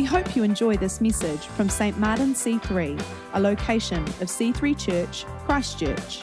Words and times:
We 0.00 0.06
hope 0.06 0.34
you 0.34 0.44
enjoy 0.44 0.78
this 0.78 1.02
message 1.02 1.44
from 1.48 1.68
St. 1.68 1.98
Martin 1.98 2.32
C3, 2.32 2.98
a 3.34 3.38
location 3.38 4.02
of 4.02 4.28
C3 4.28 4.78
Church, 4.78 5.26
Christchurch. 5.44 6.22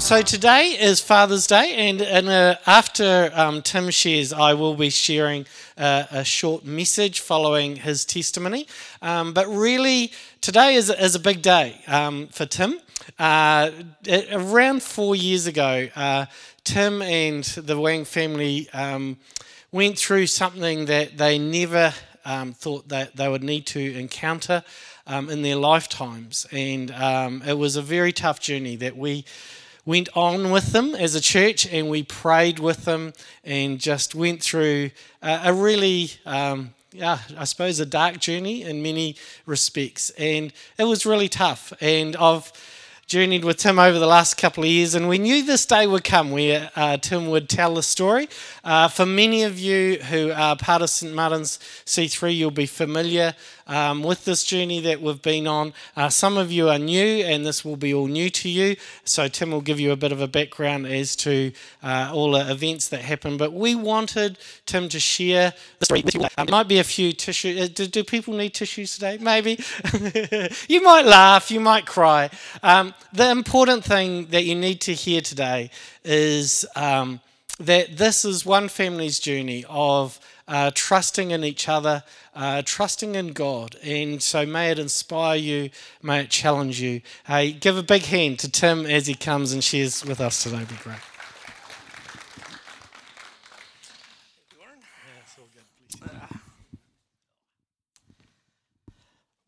So 0.00 0.22
today 0.22 0.76
is 0.80 1.00
Father's 1.00 1.46
Day, 1.46 1.72
and, 1.76 2.02
and 2.02 2.28
uh, 2.28 2.56
after 2.66 3.30
um, 3.32 3.62
Tim 3.62 3.90
shares, 3.90 4.32
I 4.32 4.54
will 4.54 4.74
be 4.74 4.90
sharing 4.90 5.46
uh, 5.78 6.06
a 6.10 6.24
short 6.24 6.64
message 6.64 7.20
following 7.20 7.76
his 7.76 8.04
testimony. 8.04 8.66
Um, 9.02 9.32
but 9.32 9.46
really, 9.46 10.10
today 10.40 10.74
is, 10.74 10.90
is 10.90 11.14
a 11.14 11.20
big 11.20 11.42
day 11.42 11.80
um, 11.86 12.26
for 12.26 12.44
Tim. 12.44 12.80
Uh, 13.20 13.70
around 14.32 14.82
four 14.82 15.14
years 15.14 15.46
ago, 15.46 15.86
uh, 15.94 16.26
Tim 16.64 17.02
and 17.02 17.44
the 17.44 17.78
Wang 17.78 18.04
family 18.04 18.68
um, 18.72 19.16
went 19.72 19.98
through 19.98 20.26
something 20.26 20.86
that 20.86 21.16
they 21.16 21.38
never 21.38 21.94
um, 22.24 22.52
thought 22.52 22.88
that 22.88 23.16
they 23.16 23.28
would 23.28 23.42
need 23.42 23.66
to 23.66 23.98
encounter 23.98 24.62
um, 25.06 25.28
in 25.30 25.42
their 25.42 25.56
lifetimes. 25.56 26.46
And 26.52 26.90
um, 26.90 27.42
it 27.46 27.54
was 27.54 27.76
a 27.76 27.82
very 27.82 28.12
tough 28.12 28.40
journey 28.40 28.76
that 28.76 28.96
we 28.96 29.24
went 29.86 30.08
on 30.14 30.50
with 30.50 30.72
them 30.72 30.94
as 30.94 31.14
a 31.14 31.20
church 31.20 31.66
and 31.66 31.88
we 31.88 32.02
prayed 32.02 32.58
with 32.58 32.84
them 32.84 33.12
and 33.44 33.78
just 33.78 34.14
went 34.14 34.42
through 34.42 34.90
a, 35.22 35.40
a 35.46 35.52
really 35.52 36.10
um, 36.26 36.74
yeah, 36.92 37.18
I 37.38 37.44
suppose 37.44 37.78
a 37.78 37.86
dark 37.86 38.18
journey 38.18 38.62
in 38.62 38.82
many 38.82 39.16
respects, 39.46 40.10
and 40.18 40.52
it 40.76 40.84
was 40.84 41.06
really 41.06 41.28
tough. 41.28 41.72
And 41.80 42.16
I've 42.16 42.52
journeyed 43.10 43.44
with 43.44 43.56
Tim 43.56 43.80
over 43.80 43.98
the 43.98 44.06
last 44.06 44.36
couple 44.36 44.62
of 44.62 44.70
years, 44.70 44.94
and 44.94 45.08
we 45.08 45.18
knew 45.18 45.42
this 45.42 45.66
day 45.66 45.84
would 45.84 46.04
come 46.04 46.30
where 46.30 46.70
uh, 46.76 46.96
Tim 46.96 47.26
would 47.26 47.48
tell 47.48 47.74
the 47.74 47.82
story. 47.82 48.28
Uh, 48.62 48.86
for 48.86 49.04
many 49.04 49.42
of 49.42 49.58
you 49.58 49.96
who 49.96 50.30
are 50.30 50.54
part 50.54 50.80
of 50.80 50.90
St. 50.90 51.12
Martin's 51.12 51.58
C3, 51.86 52.36
you'll 52.36 52.52
be 52.52 52.66
familiar 52.66 53.34
um, 53.66 54.04
with 54.04 54.24
this 54.24 54.44
journey 54.44 54.78
that 54.80 55.02
we've 55.02 55.22
been 55.22 55.48
on. 55.48 55.72
Uh, 55.96 56.08
some 56.08 56.36
of 56.36 56.52
you 56.52 56.68
are 56.68 56.78
new, 56.78 57.24
and 57.24 57.44
this 57.44 57.64
will 57.64 57.74
be 57.74 57.92
all 57.92 58.06
new 58.06 58.30
to 58.30 58.48
you. 58.48 58.76
So, 59.04 59.26
Tim 59.26 59.50
will 59.50 59.60
give 59.60 59.80
you 59.80 59.90
a 59.90 59.96
bit 59.96 60.12
of 60.12 60.20
a 60.20 60.28
background 60.28 60.86
as 60.86 61.16
to 61.16 61.50
uh, 61.82 62.12
all 62.14 62.30
the 62.30 62.48
events 62.48 62.88
that 62.90 63.00
happened. 63.00 63.40
But 63.40 63.52
we 63.52 63.74
wanted 63.74 64.38
Tim 64.66 64.88
to 64.88 65.00
share 65.00 65.52
the 65.80 65.84
story. 65.86 66.04
Um, 66.36 66.46
there 66.46 66.52
might 66.52 66.68
be 66.68 66.78
a 66.78 66.84
few 66.84 67.12
tissues. 67.12 67.60
Uh, 67.60 67.68
do, 67.72 67.88
do, 67.88 68.04
people 68.04 68.34
need 68.34 68.54
tissues 68.54 68.94
today? 68.94 69.18
Maybe. 69.20 69.58
you 70.68 70.80
might 70.82 71.06
laugh, 71.06 71.50
you 71.50 71.58
might 71.58 71.86
cry. 71.86 72.30
Um, 72.62 72.94
the 73.12 73.30
important 73.30 73.84
thing 73.84 74.26
that 74.26 74.44
you 74.44 74.54
need 74.54 74.80
to 74.82 74.94
hear 74.94 75.20
today 75.20 75.70
is 76.04 76.64
um, 76.76 77.20
that 77.58 77.96
this 77.96 78.24
is 78.24 78.46
one 78.46 78.68
family's 78.68 79.18
journey 79.18 79.64
of 79.68 80.18
uh, 80.48 80.70
trusting 80.74 81.30
in 81.30 81.44
each 81.44 81.68
other, 81.68 82.02
uh, 82.34 82.62
trusting 82.64 83.14
in 83.14 83.28
God. 83.28 83.76
And 83.84 84.22
so 84.22 84.44
may 84.46 84.70
it 84.70 84.78
inspire 84.78 85.36
you, 85.36 85.70
may 86.02 86.22
it 86.22 86.30
challenge 86.30 86.80
you. 86.80 87.02
Hey, 87.24 87.52
give 87.52 87.76
a 87.76 87.82
big 87.82 88.02
hand 88.02 88.38
to 88.40 88.50
Tim 88.50 88.86
as 88.86 89.06
he 89.06 89.14
comes 89.14 89.52
and 89.52 89.62
shares 89.62 90.04
with 90.04 90.20
us 90.20 90.42
today. 90.42 90.56
It'd 90.56 90.68
be 90.68 90.74
great. 90.76 90.98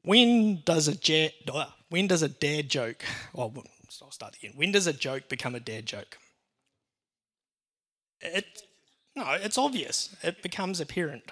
When 0.04 0.62
does 0.64 0.88
a 0.88 0.96
jet, 0.96 1.32
when 1.92 2.06
does 2.06 2.22
a 2.22 2.28
dad 2.28 2.70
joke? 2.70 3.04
Well, 3.34 3.52
I'll 4.00 4.10
start 4.10 4.34
again. 4.36 4.52
When 4.56 4.72
does 4.72 4.86
a 4.86 4.94
joke 4.94 5.28
become 5.28 5.54
a 5.54 5.60
dad 5.60 5.84
joke? 5.84 6.16
It, 8.22 8.46
no, 9.14 9.26
it's 9.32 9.58
obvious. 9.58 10.16
It 10.22 10.42
becomes 10.42 10.80
apparent. 10.80 11.24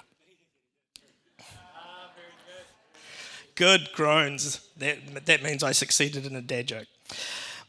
Good 3.54 3.88
groans. 3.94 4.69
That, 4.76 5.25
that 5.25 5.43
means 5.43 5.62
I 5.62 5.72
succeeded 5.72 6.26
in 6.26 6.37
a 6.37 6.43
dad 6.43 6.66
joke. 6.66 6.88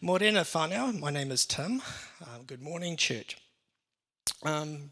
Morena 0.02 0.42
whanau, 0.42 1.00
my 1.00 1.12
name 1.12 1.32
is 1.32 1.46
Tim. 1.46 1.82
Um, 2.22 2.44
good 2.46 2.62
morning, 2.62 2.98
church. 2.98 3.38
Um, 4.44 4.92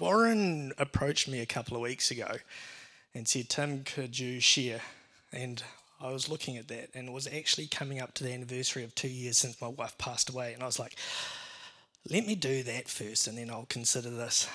Warren 0.00 0.72
approached 0.78 1.28
me 1.28 1.40
a 1.40 1.46
couple 1.46 1.76
of 1.76 1.82
weeks 1.82 2.10
ago 2.10 2.36
and 3.14 3.28
said, 3.28 3.50
Tim, 3.50 3.84
could 3.84 4.18
you 4.18 4.40
share? 4.40 4.80
And 5.32 5.62
I 6.00 6.12
was 6.12 6.28
looking 6.28 6.56
at 6.56 6.68
that, 6.68 6.90
and 6.94 7.08
it 7.08 7.12
was 7.12 7.26
actually 7.26 7.66
coming 7.66 8.00
up 8.00 8.14
to 8.14 8.24
the 8.24 8.32
anniversary 8.32 8.84
of 8.84 8.94
two 8.94 9.08
years 9.08 9.38
since 9.38 9.60
my 9.60 9.68
wife 9.68 9.96
passed 9.98 10.28
away. 10.28 10.52
And 10.52 10.62
I 10.62 10.66
was 10.66 10.78
like, 10.78 10.96
let 12.10 12.26
me 12.26 12.34
do 12.34 12.62
that 12.62 12.88
first, 12.88 13.26
and 13.26 13.38
then 13.38 13.50
I'll 13.50 13.66
consider 13.66 14.10
this. 14.10 14.48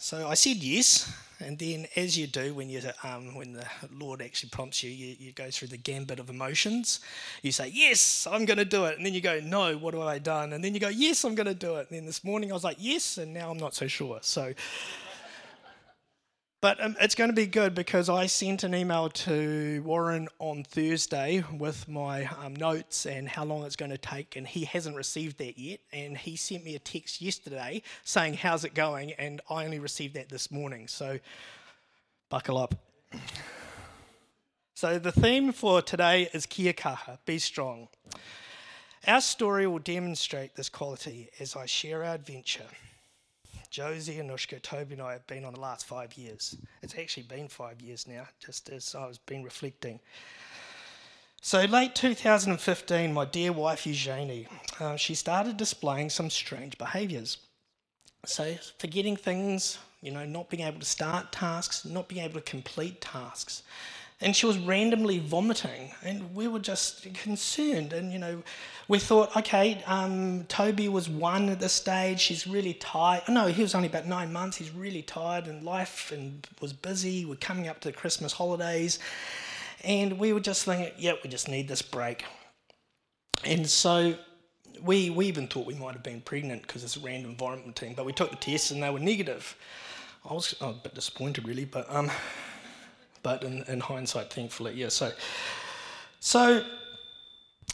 So 0.00 0.28
I 0.28 0.34
said 0.34 0.58
yes, 0.58 1.12
and 1.40 1.58
then 1.58 1.86
as 1.96 2.16
you 2.16 2.28
do 2.28 2.54
when 2.54 2.70
you 2.70 2.80
um, 3.02 3.34
when 3.34 3.52
the 3.52 3.66
Lord 3.92 4.22
actually 4.22 4.50
prompts 4.50 4.82
you, 4.82 4.90
you, 4.90 5.16
you 5.18 5.32
go 5.32 5.50
through 5.50 5.68
the 5.68 5.76
gambit 5.76 6.20
of 6.20 6.30
emotions. 6.30 7.00
You 7.42 7.50
say 7.50 7.68
yes, 7.74 8.26
I'm 8.30 8.44
going 8.44 8.58
to 8.58 8.64
do 8.64 8.84
it, 8.84 8.96
and 8.96 9.04
then 9.04 9.12
you 9.12 9.20
go 9.20 9.40
no, 9.40 9.76
what 9.76 9.94
have 9.94 10.04
I 10.04 10.18
done? 10.20 10.52
And 10.52 10.62
then 10.62 10.72
you 10.72 10.78
go 10.78 10.88
yes, 10.88 11.24
I'm 11.24 11.34
going 11.34 11.46
to 11.46 11.54
do 11.54 11.76
it. 11.76 11.90
And 11.90 11.98
then 11.98 12.06
this 12.06 12.22
morning 12.22 12.52
I 12.52 12.54
was 12.54 12.62
like 12.62 12.76
yes, 12.78 13.18
and 13.18 13.34
now 13.34 13.50
I'm 13.50 13.58
not 13.58 13.74
so 13.74 13.88
sure. 13.88 14.18
So 14.22 14.52
but 16.60 16.82
um, 16.82 16.96
it's 17.00 17.14
going 17.14 17.30
to 17.30 17.34
be 17.34 17.46
good 17.46 17.74
because 17.74 18.08
I 18.08 18.26
sent 18.26 18.64
an 18.64 18.74
email 18.74 19.08
to 19.10 19.80
Warren 19.84 20.28
on 20.40 20.64
Thursday 20.64 21.44
with 21.56 21.86
my 21.86 22.24
um, 22.42 22.56
notes 22.56 23.06
and 23.06 23.28
how 23.28 23.44
long 23.44 23.64
it's 23.64 23.76
going 23.76 23.92
to 23.92 23.98
take, 23.98 24.34
and 24.34 24.46
he 24.46 24.64
hasn't 24.64 24.96
received 24.96 25.38
that 25.38 25.56
yet. 25.56 25.78
And 25.92 26.18
he 26.18 26.34
sent 26.34 26.64
me 26.64 26.74
a 26.74 26.80
text 26.80 27.22
yesterday 27.22 27.82
saying, 28.02 28.34
How's 28.34 28.64
it 28.64 28.74
going? 28.74 29.12
And 29.12 29.40
I 29.48 29.64
only 29.64 29.78
received 29.78 30.14
that 30.14 30.28
this 30.30 30.50
morning. 30.50 30.88
So 30.88 31.20
buckle 32.28 32.58
up. 32.58 32.74
So 34.74 34.98
the 34.98 35.12
theme 35.12 35.52
for 35.52 35.80
today 35.80 36.28
is 36.32 36.44
kia 36.44 36.72
kaha, 36.72 37.18
be 37.24 37.38
strong. 37.38 37.88
Our 39.06 39.20
story 39.20 39.66
will 39.66 39.78
demonstrate 39.78 40.56
this 40.56 40.68
quality 40.68 41.30
as 41.38 41.54
I 41.54 41.66
share 41.66 42.04
our 42.04 42.14
adventure. 42.14 42.66
Josie, 43.70 44.18
and 44.18 44.30
Anushka, 44.30 44.60
Toby, 44.62 44.94
and 44.94 45.02
I 45.02 45.12
have 45.12 45.26
been 45.26 45.44
on 45.44 45.54
the 45.54 45.60
last 45.60 45.86
five 45.86 46.14
years. 46.14 46.56
It's 46.82 46.96
actually 46.98 47.24
been 47.24 47.48
five 47.48 47.80
years 47.80 48.06
now, 48.06 48.26
just 48.38 48.70
as 48.70 48.94
I 48.94 49.06
was 49.06 49.18
been 49.18 49.42
reflecting. 49.42 50.00
So, 51.40 51.64
late 51.64 51.94
2015, 51.94 53.12
my 53.12 53.24
dear 53.24 53.52
wife 53.52 53.86
Eugenie, 53.86 54.48
uh, 54.80 54.96
she 54.96 55.14
started 55.14 55.56
displaying 55.56 56.10
some 56.10 56.30
strange 56.30 56.76
behaviours. 56.78 57.38
So, 58.26 58.56
forgetting 58.78 59.16
things, 59.16 59.78
you 60.00 60.10
know, 60.10 60.24
not 60.24 60.50
being 60.50 60.64
able 60.64 60.80
to 60.80 60.86
start 60.86 61.30
tasks, 61.30 61.84
not 61.84 62.08
being 62.08 62.24
able 62.24 62.34
to 62.34 62.40
complete 62.40 63.00
tasks 63.00 63.62
and 64.20 64.34
she 64.34 64.46
was 64.46 64.58
randomly 64.58 65.18
vomiting. 65.18 65.92
And 66.02 66.34
we 66.34 66.48
were 66.48 66.58
just 66.58 67.12
concerned. 67.14 67.92
And 67.92 68.12
you 68.12 68.18
know 68.18 68.42
we 68.88 68.98
thought 68.98 69.36
okay 69.36 69.82
um, 69.86 70.44
toby 70.48 70.88
was 70.88 71.08
one 71.08 71.48
at 71.48 71.60
this 71.60 71.72
stage. 71.72 72.24
He's 72.24 72.46
really 72.46 72.74
tired. 72.74 73.22
No 73.28 73.46
he 73.46 73.62
was 73.62 73.74
only 73.74 73.88
about 73.88 74.06
nine 74.06 74.32
months. 74.32 74.56
He's 74.56 74.74
really 74.74 75.02
tired 75.02 75.46
and 75.46 75.62
life 75.62 76.10
and 76.12 76.46
was 76.60 76.72
busy. 76.72 77.24
We're 77.24 77.36
coming 77.36 77.68
up 77.68 77.80
to 77.80 77.88
the 77.88 77.96
christmas 77.96 78.32
holidays. 78.32 78.98
And 79.84 80.18
we 80.18 80.32
were 80.32 80.40
just 80.40 80.64
thinking 80.64 80.92
yeah 80.98 81.12
we 81.22 81.30
just 81.30 81.48
need 81.48 81.68
this 81.68 81.82
break. 81.82 82.24
And 83.44 83.68
so 83.68 84.16
we, 84.82 85.10
we 85.10 85.26
even 85.26 85.48
thought 85.48 85.66
we 85.66 85.74
might 85.74 85.94
have 85.94 86.02
been 86.04 86.20
pregnant 86.20 86.62
because 86.62 86.84
it's 86.84 86.96
a 86.96 87.00
random 87.00 87.36
vomiting 87.36 87.94
but 87.94 88.04
we 88.04 88.12
took 88.12 88.30
the 88.30 88.36
tests 88.36 88.72
and 88.72 88.82
they 88.82 88.90
were 88.90 88.98
negative. 88.98 89.56
I 90.28 90.34
was, 90.34 90.56
I 90.60 90.66
was 90.66 90.76
a 90.76 90.80
bit 90.80 90.94
disappointed 90.94 91.46
really 91.46 91.64
but 91.64 91.86
um, 91.88 92.10
but 93.22 93.42
in, 93.42 93.62
in 93.64 93.80
hindsight, 93.80 94.32
thankfully, 94.32 94.74
yeah. 94.74 94.88
So, 94.88 95.12
so 96.20 96.64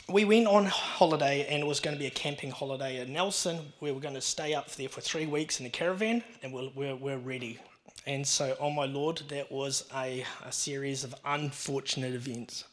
we 0.09 0.25
went 0.25 0.47
on 0.47 0.67
holiday, 0.67 1.47
and 1.49 1.63
it 1.63 1.67
was 1.67 1.81
going 1.81 1.97
to 1.97 2.01
be 2.01 2.07
a 2.07 2.11
camping 2.11 2.51
holiday 2.51 3.01
at 3.01 3.09
Nelson. 3.09 3.73
We 3.81 3.93
were 3.93 4.01
going 4.01 4.15
to 4.15 4.21
stay 4.21 4.55
up 4.55 4.71
there 4.73 4.89
for 4.89 5.01
three 5.01 5.27
weeks 5.27 5.61
in 5.61 5.67
a 5.67 5.71
caravan, 5.71 6.23
and 6.43 6.53
we're, 6.53 6.71
we're, 6.75 6.97
we're 6.97 7.19
ready. 7.19 7.59
And 8.07 8.27
so, 8.27 8.57
oh 8.61 8.71
my 8.71 8.85
lord, 8.85 9.23
that 9.29 9.51
was 9.51 9.89
a, 9.97 10.25
a 10.45 10.53
series 10.53 11.05
of 11.05 11.15
unfortunate 11.25 12.15
events. 12.15 12.65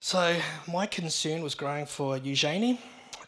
So, 0.00 0.36
my 0.70 0.86
concern 0.86 1.42
was 1.42 1.54
growing 1.54 1.86
for 1.86 2.16
Eugenie 2.16 2.80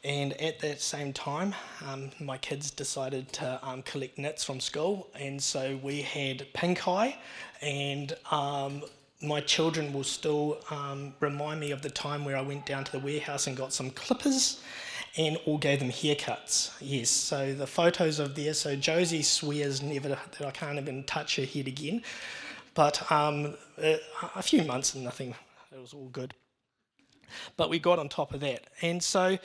and 0.05 0.33
at 0.41 0.59
that 0.61 0.81
same 0.81 1.13
time, 1.13 1.55
um, 1.87 2.11
my 2.19 2.37
kids 2.39 2.71
decided 2.71 3.33
to 3.35 3.61
um, 3.63 3.83
collect 3.83 4.19
nits 4.19 4.43
from 4.43 4.59
school, 4.59 5.09
and 5.15 5.41
so 5.41 5.79
we 5.83 6.03
had 6.03 6.47
pink 6.55 6.89
eye, 6.89 7.17
and 7.61 8.17
um, 8.33 8.83
my 9.23 9.41
children 9.41 9.93
will 9.93 10.03
still 10.05 10.59
um, 10.71 11.15
remind 11.21 11.61
me 11.61 11.71
of 11.71 11.83
the 11.83 11.91
time 11.91 12.25
where 12.25 12.37
I 12.37 12.41
went 12.41 12.67
down 12.67 12.83
to 12.85 12.93
the 12.93 12.99
warehouse 12.99 13.47
and 13.47 13.57
got 13.57 13.73
some 13.73 13.91
clippers 13.91 14.61
and 15.17 15.37
all 15.47 15.59
gave 15.59 15.79
them 15.79 15.91
haircuts. 15.91 16.73
Yes, 16.81 17.09
so 17.11 17.55
the 17.55 17.67
photos 17.67 18.19
of 18.19 18.35
there. 18.35 18.55
So 18.55 18.75
Josie 18.75 19.23
swears 19.23 19.83
never 19.83 20.09
that 20.09 20.43
I 20.45 20.51
can't 20.51 20.79
even 20.79 21.05
touch 21.05 21.37
her 21.37 21.45
head 21.45 21.69
again, 21.69 22.03
but 22.75 23.11
um, 23.13 23.55
a 23.79 24.43
few 24.43 24.65
months 24.65 24.95
and 24.95 25.05
nothing. 25.05 25.35
It 25.71 25.81
was 25.81 25.95
all 25.95 26.09
good. 26.09 26.35
But 27.57 27.71
we 27.71 27.79
got 27.79 27.99
on 27.99 28.09
top 28.09 28.35
of 28.35 28.41
that, 28.41 28.65
and 28.83 29.03
so 29.03 29.39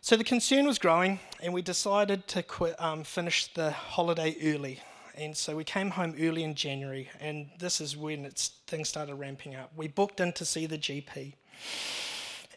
so 0.00 0.16
the 0.16 0.24
concern 0.24 0.66
was 0.66 0.78
growing, 0.78 1.20
and 1.42 1.52
we 1.52 1.62
decided 1.62 2.26
to 2.28 2.42
quit, 2.42 2.80
um, 2.80 3.04
finish 3.04 3.52
the 3.54 3.70
holiday 3.70 4.36
early. 4.42 4.80
And 5.16 5.36
so 5.36 5.56
we 5.56 5.64
came 5.64 5.90
home 5.90 6.14
early 6.20 6.44
in 6.44 6.54
January, 6.54 7.10
and 7.20 7.50
this 7.58 7.80
is 7.80 7.96
when 7.96 8.30
things 8.68 8.88
started 8.88 9.16
ramping 9.16 9.56
up. 9.56 9.72
We 9.76 9.88
booked 9.88 10.20
in 10.20 10.32
to 10.34 10.44
see 10.44 10.66
the 10.66 10.78
GP, 10.78 11.32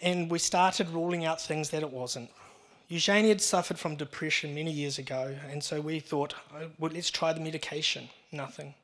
and 0.02 0.30
we 0.30 0.38
started 0.38 0.90
ruling 0.90 1.26
out 1.26 1.42
things 1.42 1.72
that 1.72 1.82
it 1.82 1.92
wasn't. 1.92 2.30
Eugenie 2.88 3.30
had 3.30 3.42
suffered 3.42 3.80
from 3.80 3.96
depression 3.96 4.54
many 4.54 4.72
years 4.72 5.00
ago, 5.00 5.36
and 5.50 5.64
so 5.64 5.82
we 5.82 6.00
thought, 6.00 6.36
oh, 6.54 6.68
well, 6.78 6.92
let's 6.94 7.10
try 7.10 7.34
the 7.34 7.40
medication. 7.40 8.10
Nothing. 8.32 8.76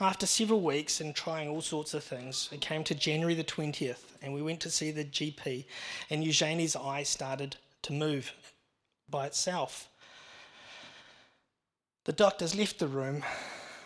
After 0.00 0.24
several 0.24 0.62
weeks 0.62 1.02
and 1.02 1.14
trying 1.14 1.48
all 1.48 1.60
sorts 1.60 1.92
of 1.92 2.02
things, 2.02 2.48
it 2.52 2.62
came 2.62 2.84
to 2.84 2.94
January 2.94 3.34
the 3.34 3.44
20th, 3.44 4.04
and 4.22 4.32
we 4.32 4.40
went 4.40 4.60
to 4.60 4.70
see 4.70 4.92
the 4.92 5.04
GP, 5.04 5.66
and 6.08 6.24
Eugenie's 6.24 6.74
eye 6.74 7.02
started 7.02 7.56
to 7.82 7.92
move 7.92 8.32
by 9.08 9.26
itself. 9.26 9.88
The 12.04 12.12
doctors 12.12 12.54
left 12.54 12.78
the 12.78 12.88
room, 12.88 13.22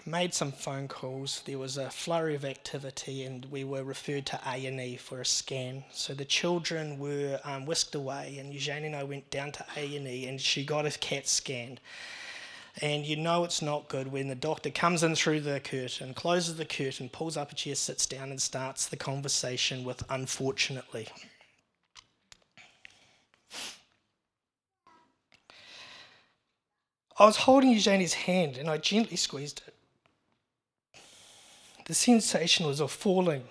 made 0.07 0.35
some 0.35 0.53
phone 0.53 0.87
calls. 0.87 1.43
There 1.47 1.59
was 1.59 1.77
a 1.77 1.91
flurry 1.91 2.35
of 2.35 2.45
activity, 2.45 3.25
and 3.25 3.45
we 3.47 3.65
were 3.65 3.83
referred 3.83 4.27
to 4.27 4.41
A 4.47 4.67
and 4.67 4.81
E 4.81 4.97
for 4.97 5.21
a 5.21 5.27
scan. 5.27 5.85
So 5.93 6.15
the 6.15 6.25
children 6.25 6.99
were 6.99 7.41
um, 7.45 7.67
whisked 7.67 7.95
away, 7.95 8.37
and 8.39 8.53
Eugenie 8.53 8.87
and 8.87 8.97
I 8.97 9.03
went 9.03 9.31
down 9.31 9.53
to 9.53 9.67
A 9.77 9.97
and 9.97 10.07
E, 10.07 10.27
and 10.27 10.41
she 10.41 10.65
got 10.65 10.87
a 10.87 10.91
CAT 10.91 11.27
scan. 11.27 11.81
And 12.81 13.05
you 13.05 13.17
know 13.17 13.45
it's 13.45 13.63
not 13.63 13.89
good 13.89 14.11
when 14.11 14.29
the 14.29 14.35
doctor 14.35 14.71
comes 14.71 15.03
in 15.03 15.15
through 15.15 15.41
the 15.41 15.61
curtain, 15.61 16.13
closes 16.13 16.57
the 16.57 16.65
curtain, 16.65 17.09
pulls 17.09 17.37
up 17.37 17.53
a 17.53 17.55
chair, 17.55 17.75
sits 17.75 18.07
down, 18.07 18.31
and 18.31 18.43
starts 18.43 18.87
the 18.87 18.97
conversation 18.97 19.85
with 19.85 20.03
"unfortunately." 20.11 21.09
I 27.17 27.27
was 27.27 27.37
holding 27.37 27.71
Eugenie's 27.71 28.15
hand 28.15 28.57
and 28.57 28.69
I 28.69 28.79
gently 28.79 29.17
squeezed 29.17 29.63
it. 29.67 29.75
The 31.87 31.95
sensation 31.95 32.67
was 32.67 32.81
of 32.81 32.91
falling. 32.91 33.45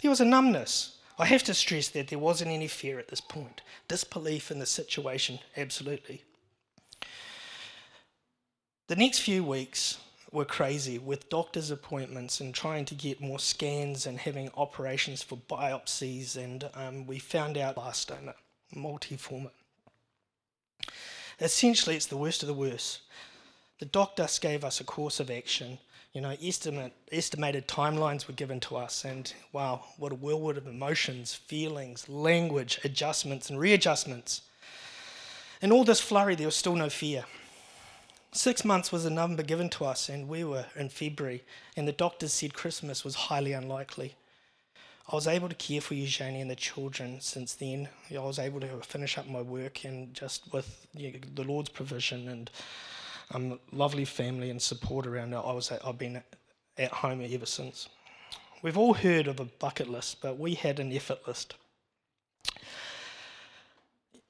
There 0.00 0.10
was 0.10 0.20
a 0.20 0.24
numbness. 0.24 0.98
I 1.18 1.26
have 1.26 1.42
to 1.44 1.54
stress 1.54 1.88
that 1.88 2.08
there 2.08 2.18
wasn't 2.18 2.50
any 2.50 2.68
fear 2.68 2.98
at 2.98 3.08
this 3.08 3.20
point. 3.20 3.62
Disbelief 3.88 4.50
in 4.50 4.58
the 4.58 4.66
situation, 4.66 5.38
absolutely. 5.56 6.22
The 8.88 8.96
next 8.96 9.20
few 9.20 9.42
weeks 9.42 9.98
were 10.30 10.44
crazy 10.44 10.98
with 10.98 11.28
doctor's 11.28 11.70
appointments 11.70 12.40
and 12.40 12.54
trying 12.54 12.84
to 12.86 12.94
get 12.94 13.20
more 13.20 13.38
scans 13.38 14.06
and 14.06 14.18
having 14.18 14.50
operations 14.56 15.22
for 15.22 15.36
biopsies. 15.36 16.36
And 16.36 16.68
um, 16.74 17.06
we 17.06 17.18
found 17.18 17.56
out 17.56 17.76
blastoma, 17.76 18.34
multiforme. 18.74 19.50
Essentially, 21.40 21.94
it's 21.94 22.06
the 22.06 22.16
worst 22.16 22.42
of 22.42 22.48
the 22.48 22.54
worst. 22.54 23.00
The 23.78 23.86
doctor 23.86 24.26
gave 24.40 24.64
us 24.64 24.80
a 24.80 24.84
course 24.84 25.20
of 25.20 25.30
action. 25.30 25.78
You 26.12 26.20
know, 26.20 26.34
estimate, 26.42 26.92
estimated 27.12 27.68
timelines 27.68 28.26
were 28.26 28.34
given 28.34 28.58
to 28.60 28.76
us, 28.76 29.04
and 29.04 29.32
wow, 29.52 29.84
what 29.98 30.10
a 30.10 30.16
whirlwind 30.16 30.58
of 30.58 30.66
emotions, 30.66 31.34
feelings, 31.34 32.08
language, 32.08 32.80
adjustments, 32.82 33.50
and 33.50 33.60
readjustments. 33.60 34.42
In 35.62 35.70
all 35.70 35.84
this 35.84 36.00
flurry, 36.00 36.34
there 36.34 36.46
was 36.46 36.56
still 36.56 36.74
no 36.74 36.88
fear. 36.88 37.24
Six 38.32 38.64
months 38.64 38.90
was 38.90 39.04
the 39.04 39.10
number 39.10 39.42
given 39.42 39.68
to 39.70 39.84
us, 39.84 40.08
and 40.08 40.28
we 40.28 40.44
were 40.44 40.66
in 40.74 40.88
February, 40.88 41.44
and 41.76 41.86
the 41.86 41.92
doctors 41.92 42.32
said 42.32 42.52
Christmas 42.54 43.04
was 43.04 43.14
highly 43.14 43.52
unlikely. 43.52 44.16
I 45.10 45.14
was 45.14 45.26
able 45.26 45.48
to 45.48 45.54
care 45.54 45.80
for 45.80 45.94
Eugenie 45.94 46.42
and 46.42 46.50
the 46.50 46.56
children 46.56 47.20
since 47.20 47.54
then. 47.54 47.88
I 48.14 48.18
was 48.18 48.38
able 48.38 48.60
to 48.60 48.68
finish 48.82 49.16
up 49.16 49.26
my 49.26 49.40
work 49.40 49.84
and 49.84 50.12
just 50.12 50.52
with 50.52 50.86
you 50.94 51.12
know, 51.12 51.18
the 51.34 51.44
Lord's 51.44 51.70
provision 51.70 52.28
and 52.28 52.50
um, 53.34 53.58
lovely 53.72 54.04
family 54.04 54.50
and 54.50 54.60
support 54.60 55.06
around 55.06 55.32
it, 55.32 55.36
I 55.36 55.52
was 55.52 55.70
at, 55.70 55.84
I've 55.86 55.98
been 55.98 56.22
at 56.76 56.90
home 56.90 57.22
ever 57.22 57.46
since. 57.46 57.88
We've 58.62 58.76
all 58.76 58.94
heard 58.94 59.28
of 59.28 59.40
a 59.40 59.44
bucket 59.44 59.88
list, 59.88 60.20
but 60.20 60.38
we 60.38 60.54
had 60.54 60.78
an 60.78 60.92
effort 60.92 61.26
list. 61.26 61.54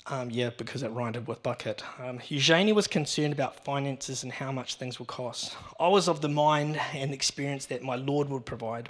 Um, 0.07 0.31
yeah, 0.31 0.51
because 0.57 0.83
it 0.83 0.89
rhymed 0.89 1.17
with 1.27 1.43
bucket. 1.43 1.83
Um, 2.03 2.21
Eugenie 2.29 2.73
was 2.73 2.87
concerned 2.87 3.33
about 3.33 3.65
finances 3.65 4.23
and 4.23 4.33
how 4.33 4.53
much 4.53 4.77
things 4.77 4.99
would 4.99 5.09
cost. 5.09 5.57
I 5.79 5.89
was 5.89 6.09
of 6.09 6.21
the 6.21 6.29
mind 6.29 6.81
and 6.95 7.13
experience 7.13 7.67
that 7.67 7.83
my 7.83 7.97
Lord 7.97 8.29
would 8.31 8.47
provide 8.47 8.89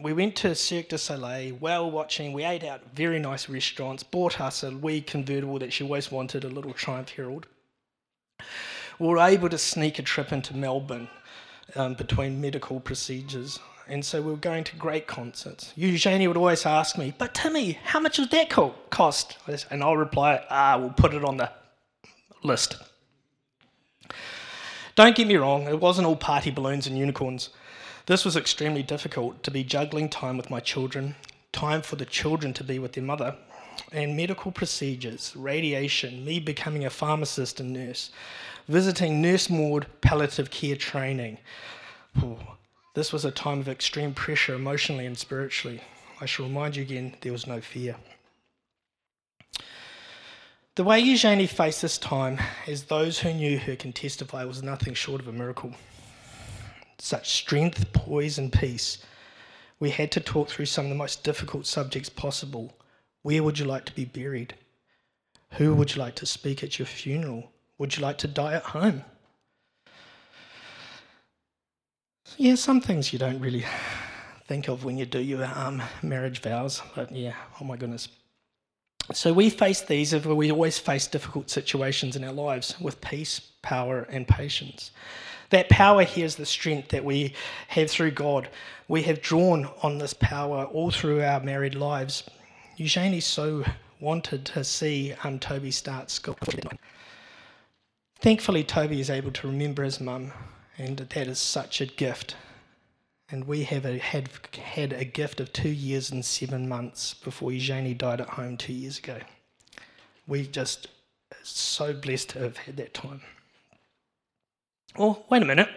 we 0.00 0.12
went 0.12 0.34
to 0.36 0.54
Cirque 0.54 0.88
du 0.88 0.98
Soleil, 0.98 1.54
whale 1.54 1.90
watching. 1.90 2.32
We 2.32 2.44
ate 2.44 2.64
out 2.64 2.80
very 2.94 3.20
nice 3.20 3.48
restaurants. 3.48 4.02
Bought 4.02 4.40
us 4.40 4.62
a 4.62 4.70
wee 4.72 5.00
convertible 5.00 5.58
that 5.60 5.72
she 5.72 5.84
always 5.84 6.10
wanted, 6.10 6.44
a 6.44 6.48
little 6.48 6.72
Triumph 6.72 7.10
Herald. 7.10 7.46
We 8.98 9.06
were 9.06 9.18
able 9.18 9.48
to 9.48 9.58
sneak 9.58 9.98
a 9.98 10.02
trip 10.02 10.32
into 10.32 10.56
Melbourne 10.56 11.08
um, 11.76 11.94
between 11.94 12.40
medical 12.40 12.80
procedures, 12.80 13.60
and 13.88 14.04
so 14.04 14.20
we 14.20 14.32
were 14.32 14.36
going 14.36 14.64
to 14.64 14.76
great 14.76 15.06
concerts. 15.06 15.72
Eugenie 15.76 16.26
would 16.26 16.36
always 16.36 16.66
ask 16.66 16.98
me, 16.98 17.14
"But 17.16 17.34
Timmy, 17.34 17.72
how 17.84 18.00
much 18.00 18.16
does 18.16 18.28
that 18.30 18.50
cost?" 18.50 19.38
And 19.70 19.82
I'll 19.82 19.96
reply, 19.96 20.44
"Ah, 20.50 20.76
we'll 20.76 20.90
put 20.90 21.14
it 21.14 21.24
on 21.24 21.36
the 21.36 21.50
list." 22.42 22.76
Don't 24.96 25.16
get 25.16 25.28
me 25.28 25.36
wrong; 25.36 25.68
it 25.68 25.80
wasn't 25.80 26.06
all 26.06 26.16
party 26.16 26.50
balloons 26.50 26.86
and 26.88 26.98
unicorns. 26.98 27.50
This 28.06 28.26
was 28.26 28.36
extremely 28.36 28.82
difficult 28.82 29.42
to 29.44 29.50
be 29.50 29.64
juggling 29.64 30.10
time 30.10 30.36
with 30.36 30.50
my 30.50 30.60
children, 30.60 31.14
time 31.52 31.80
for 31.80 31.96
the 31.96 32.04
children 32.04 32.52
to 32.52 32.62
be 32.62 32.78
with 32.78 32.92
their 32.92 33.02
mother, 33.02 33.34
and 33.92 34.14
medical 34.14 34.52
procedures, 34.52 35.32
radiation, 35.34 36.22
me 36.22 36.38
becoming 36.38 36.84
a 36.84 36.90
pharmacist 36.90 37.60
and 37.60 37.72
nurse, 37.72 38.10
visiting 38.68 39.22
nurse 39.22 39.48
ward 39.48 39.86
palliative 40.02 40.50
care 40.50 40.76
training. 40.76 41.38
Ooh, 42.22 42.36
this 42.92 43.10
was 43.10 43.24
a 43.24 43.30
time 43.30 43.60
of 43.60 43.70
extreme 43.70 44.12
pressure 44.12 44.54
emotionally 44.54 45.06
and 45.06 45.16
spiritually. 45.16 45.80
I 46.20 46.26
shall 46.26 46.44
remind 46.44 46.76
you 46.76 46.82
again 46.82 47.16
there 47.22 47.32
was 47.32 47.46
no 47.46 47.62
fear. 47.62 47.96
The 50.74 50.84
way 50.84 51.00
Eugenie 51.00 51.46
faced 51.46 51.80
this 51.80 51.96
time, 51.96 52.38
as 52.66 52.84
those 52.84 53.20
who 53.20 53.32
knew 53.32 53.58
her 53.60 53.76
can 53.76 53.94
testify, 53.94 54.44
was 54.44 54.62
nothing 54.62 54.92
short 54.92 55.22
of 55.22 55.28
a 55.28 55.32
miracle 55.32 55.72
such 56.98 57.30
strength, 57.30 57.92
poise, 57.92 58.38
and 58.38 58.52
peace. 58.52 58.98
We 59.80 59.90
had 59.90 60.10
to 60.12 60.20
talk 60.20 60.48
through 60.48 60.66
some 60.66 60.86
of 60.86 60.88
the 60.88 60.94
most 60.96 61.24
difficult 61.24 61.66
subjects 61.66 62.08
possible. 62.08 62.76
Where 63.22 63.42
would 63.42 63.58
you 63.58 63.64
like 63.64 63.84
to 63.86 63.94
be 63.94 64.04
buried? 64.04 64.54
Who 65.52 65.74
would 65.74 65.94
you 65.94 66.00
like 66.00 66.14
to 66.16 66.26
speak 66.26 66.62
at 66.62 66.78
your 66.78 66.86
funeral? 66.86 67.52
Would 67.78 67.96
you 67.96 68.02
like 68.02 68.18
to 68.18 68.28
die 68.28 68.54
at 68.54 68.62
home? 68.62 69.04
Yeah, 72.36 72.56
some 72.56 72.80
things 72.80 73.12
you 73.12 73.18
don't 73.18 73.40
really 73.40 73.64
think 74.46 74.68
of 74.68 74.84
when 74.84 74.98
you 74.98 75.06
do 75.06 75.20
your 75.20 75.44
um, 75.54 75.82
marriage 76.02 76.40
vows, 76.40 76.82
but 76.94 77.12
yeah, 77.12 77.34
oh 77.60 77.64
my 77.64 77.76
goodness. 77.76 78.08
So 79.12 79.32
we 79.32 79.50
face 79.50 79.82
these, 79.82 80.14
we 80.26 80.50
always 80.50 80.78
face 80.78 81.06
difficult 81.06 81.50
situations 81.50 82.16
in 82.16 82.24
our 82.24 82.32
lives 82.32 82.80
with 82.80 83.00
peace, 83.00 83.40
power, 83.62 84.06
and 84.10 84.26
patience. 84.26 84.92
That 85.50 85.68
power 85.68 86.02
here 86.04 86.24
is 86.24 86.36
the 86.36 86.46
strength 86.46 86.88
that 86.88 87.04
we 87.04 87.34
have 87.68 87.90
through 87.90 88.12
God. 88.12 88.48
We 88.88 89.02
have 89.02 89.22
drawn 89.22 89.68
on 89.82 89.98
this 89.98 90.14
power 90.14 90.64
all 90.64 90.90
through 90.90 91.22
our 91.22 91.40
married 91.40 91.74
lives. 91.74 92.24
Eugenie 92.76 93.20
so 93.20 93.64
wanted 94.00 94.44
to 94.44 94.64
see 94.64 95.14
um, 95.22 95.38
Toby 95.38 95.70
start 95.70 96.10
school. 96.10 96.36
Thankfully, 98.20 98.64
Toby 98.64 99.00
is 99.00 99.10
able 99.10 99.32
to 99.32 99.46
remember 99.46 99.82
his 99.82 100.00
mum, 100.00 100.32
and 100.78 100.98
that 100.98 101.26
is 101.26 101.38
such 101.38 101.80
a 101.80 101.86
gift. 101.86 102.36
And 103.30 103.46
we 103.46 103.64
have 103.64 103.84
a, 103.84 103.98
had, 103.98 104.28
had 104.56 104.92
a 104.92 105.04
gift 105.04 105.40
of 105.40 105.52
two 105.52 105.70
years 105.70 106.10
and 106.10 106.24
seven 106.24 106.68
months 106.68 107.14
before 107.14 107.52
Eugenie 107.52 107.94
died 107.94 108.20
at 108.20 108.30
home 108.30 108.56
two 108.56 108.72
years 108.72 108.98
ago. 108.98 109.18
We 110.26 110.46
just 110.46 110.88
so 111.42 111.92
blessed 111.92 112.30
to 112.30 112.40
have 112.40 112.56
had 112.58 112.76
that 112.76 112.94
time. 112.94 113.22
Well, 114.96 115.24
wait 115.28 115.42
a 115.42 115.44
minute. 115.44 115.68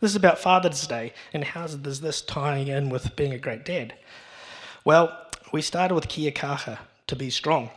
This 0.00 0.10
is 0.10 0.16
about 0.16 0.38
Father's 0.38 0.86
Day, 0.86 1.14
and 1.32 1.42
how 1.42 1.66
does 1.66 2.02
this 2.02 2.20
tie 2.20 2.58
in 2.58 2.90
with 2.90 3.16
being 3.16 3.32
a 3.32 3.38
great 3.38 3.64
dad? 3.64 3.94
Well, 4.84 5.16
we 5.50 5.62
started 5.62 5.94
with 5.94 6.08
kia 6.08 6.30
kaha, 6.30 6.78
to 7.06 7.16
be 7.16 7.30
strong. 7.30 7.70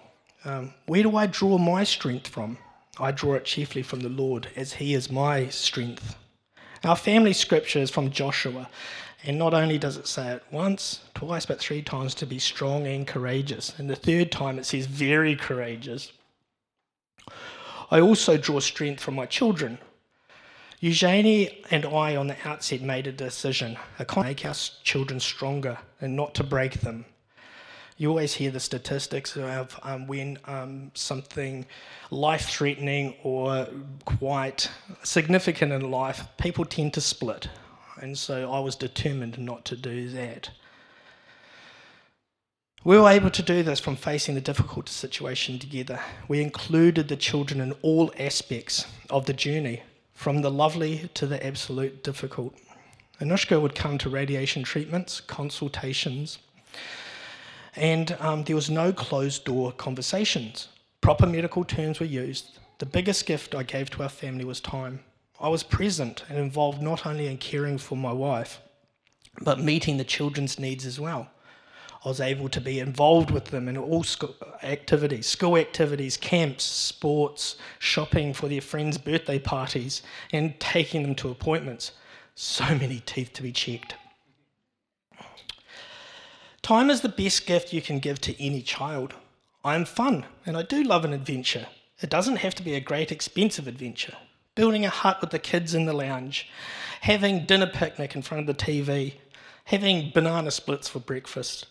Um, 0.43 0.73
where 0.85 1.03
do 1.03 1.15
I 1.15 1.25
draw 1.27 1.57
my 1.57 1.85
strength 1.85 2.27
from? 2.27 2.57
I 2.99 3.13
draw 3.13 3.35
it 3.35 3.45
chiefly 3.45 3.81
from 3.81 4.01
the 4.01 4.09
Lord, 4.09 4.49
as 4.57 4.73
He 4.73 4.93
is 4.93 5.09
my 5.09 5.47
strength. 5.47 6.17
Our 6.83 6.97
family 6.97 7.31
scripture 7.31 7.79
is 7.79 7.89
from 7.89 8.11
Joshua, 8.11 8.69
and 9.23 9.37
not 9.37 9.53
only 9.53 9.77
does 9.77 9.95
it 9.95 10.05
say 10.05 10.33
it 10.33 10.43
once, 10.51 10.99
twice, 11.15 11.45
but 11.45 11.59
three 11.59 11.81
times 11.81 12.13
to 12.15 12.25
be 12.25 12.39
strong 12.39 12.85
and 12.87 13.07
courageous. 13.07 13.73
And 13.79 13.89
the 13.89 13.95
third 13.95 14.33
time 14.33 14.59
it 14.59 14.65
says 14.65 14.85
very 14.85 15.37
courageous. 15.37 16.11
I 17.89 18.01
also 18.01 18.35
draw 18.35 18.59
strength 18.59 19.01
from 19.01 19.15
my 19.15 19.27
children, 19.27 19.77
Eugenie 20.83 21.63
and 21.71 21.85
I, 21.85 22.17
on 22.17 22.27
the 22.27 22.35
outset, 22.43 22.81
made 22.81 23.07
a 23.07 23.11
decision 23.13 23.77
to 24.05 24.21
make 24.21 24.45
our 24.45 24.53
children 24.83 25.17
stronger 25.17 25.77
and 26.01 26.13
not 26.13 26.35
to 26.35 26.43
break 26.43 26.81
them. 26.81 27.05
You 27.95 28.09
always 28.09 28.33
hear 28.33 28.51
the 28.51 28.59
statistics 28.59 29.37
of 29.37 29.79
um, 29.83 30.07
when 30.07 30.39
um, 30.43 30.91
something 30.93 31.65
life 32.11 32.49
threatening 32.49 33.15
or 33.23 33.65
quite 34.03 34.69
significant 35.03 35.71
in 35.71 35.89
life, 35.89 36.25
people 36.37 36.65
tend 36.65 36.95
to 36.95 37.01
split. 37.01 37.47
And 38.01 38.17
so 38.17 38.51
I 38.51 38.59
was 38.59 38.75
determined 38.75 39.39
not 39.39 39.63
to 39.63 39.77
do 39.77 40.09
that. 40.09 40.49
We 42.83 42.99
were 42.99 43.07
able 43.07 43.29
to 43.29 43.41
do 43.41 43.63
this 43.63 43.79
from 43.79 43.95
facing 43.95 44.35
the 44.35 44.41
difficult 44.41 44.89
situation 44.89 45.59
together. 45.59 46.01
We 46.27 46.41
included 46.41 47.07
the 47.07 47.15
children 47.15 47.61
in 47.61 47.71
all 47.83 48.11
aspects 48.19 48.85
of 49.09 49.27
the 49.27 49.33
journey, 49.33 49.83
from 50.13 50.41
the 50.41 50.51
lovely 50.51 51.09
to 51.13 51.27
the 51.27 51.45
absolute 51.45 52.03
difficult. 52.03 52.55
Anushka 53.19 53.61
would 53.61 53.75
come 53.75 53.97
to 53.99 54.09
radiation 54.09 54.63
treatments, 54.63 55.21
consultations, 55.21 56.39
and 57.75 58.15
um, 58.19 58.43
there 58.43 58.55
was 58.55 58.69
no 58.69 58.93
closed 58.93 59.45
door 59.45 59.71
conversations. 59.71 60.67
Proper 61.01 61.25
medical 61.25 61.63
terms 61.63 61.99
were 61.99 62.05
used. 62.05 62.59
The 62.79 62.85
biggest 62.85 63.25
gift 63.25 63.55
I 63.55 63.63
gave 63.63 63.89
to 63.91 64.03
our 64.03 64.09
family 64.09 64.45
was 64.45 64.59
time. 64.59 64.99
I 65.39 65.49
was 65.49 65.63
present 65.63 66.23
and 66.29 66.37
involved 66.37 66.81
not 66.81 67.05
only 67.05 67.27
in 67.27 67.37
caring 67.37 67.77
for 67.77 67.97
my 67.97 68.13
wife, 68.13 68.61
but 69.41 69.59
meeting 69.59 69.97
the 69.97 70.03
children's 70.03 70.59
needs 70.59 70.85
as 70.85 70.99
well. 70.99 71.29
I 72.03 72.09
was 72.09 72.19
able 72.19 72.49
to 72.49 72.59
be 72.59 72.79
involved 72.79 73.31
with 73.31 73.45
them 73.45 73.69
in 73.69 73.77
all 73.77 74.03
school 74.03 74.35
activities, 74.61 75.25
school 75.25 75.55
activities, 75.55 76.17
camps, 76.17 76.63
sports, 76.63 77.55
shopping 77.79 78.33
for 78.33 78.49
their 78.49 78.61
friends' 78.61 78.97
birthday 78.97 79.39
parties, 79.39 80.01
and 80.33 80.59
taking 80.59 81.03
them 81.03 81.15
to 81.15 81.29
appointments. 81.29 81.93
So 82.35 82.65
many 82.75 82.99
teeth 82.99 83.31
to 83.33 83.43
be 83.43 83.53
checked. 83.53 83.95
Time 86.61 86.89
is 86.89 87.01
the 87.01 87.09
best 87.09 87.45
gift 87.45 87.71
you 87.71 87.81
can 87.81 87.99
give 87.99 88.19
to 88.21 88.41
any 88.41 88.61
child. 88.61 89.13
I 89.63 89.75
am 89.75 89.85
fun, 89.85 90.25
and 90.45 90.57
I 90.57 90.63
do 90.63 90.83
love 90.83 91.05
an 91.05 91.13
adventure. 91.13 91.67
It 92.01 92.09
doesn't 92.09 92.37
have 92.37 92.55
to 92.55 92.63
be 92.63 92.73
a 92.75 92.81
great, 92.81 93.11
expensive 93.13 93.67
adventure. 93.67 94.15
Building 94.55 94.85
a 94.85 94.89
hut 94.89 95.21
with 95.21 95.29
the 95.29 95.39
kids 95.39 95.73
in 95.73 95.85
the 95.85 95.93
lounge, 95.93 96.49
having 97.01 97.45
dinner 97.45 97.67
picnic 97.67 98.13
in 98.13 98.21
front 98.21 98.47
of 98.47 98.57
the 98.57 98.65
TV, 98.65 99.15
having 99.65 100.11
banana 100.13 100.51
splits 100.51 100.89
for 100.89 100.99
breakfast, 100.99 101.67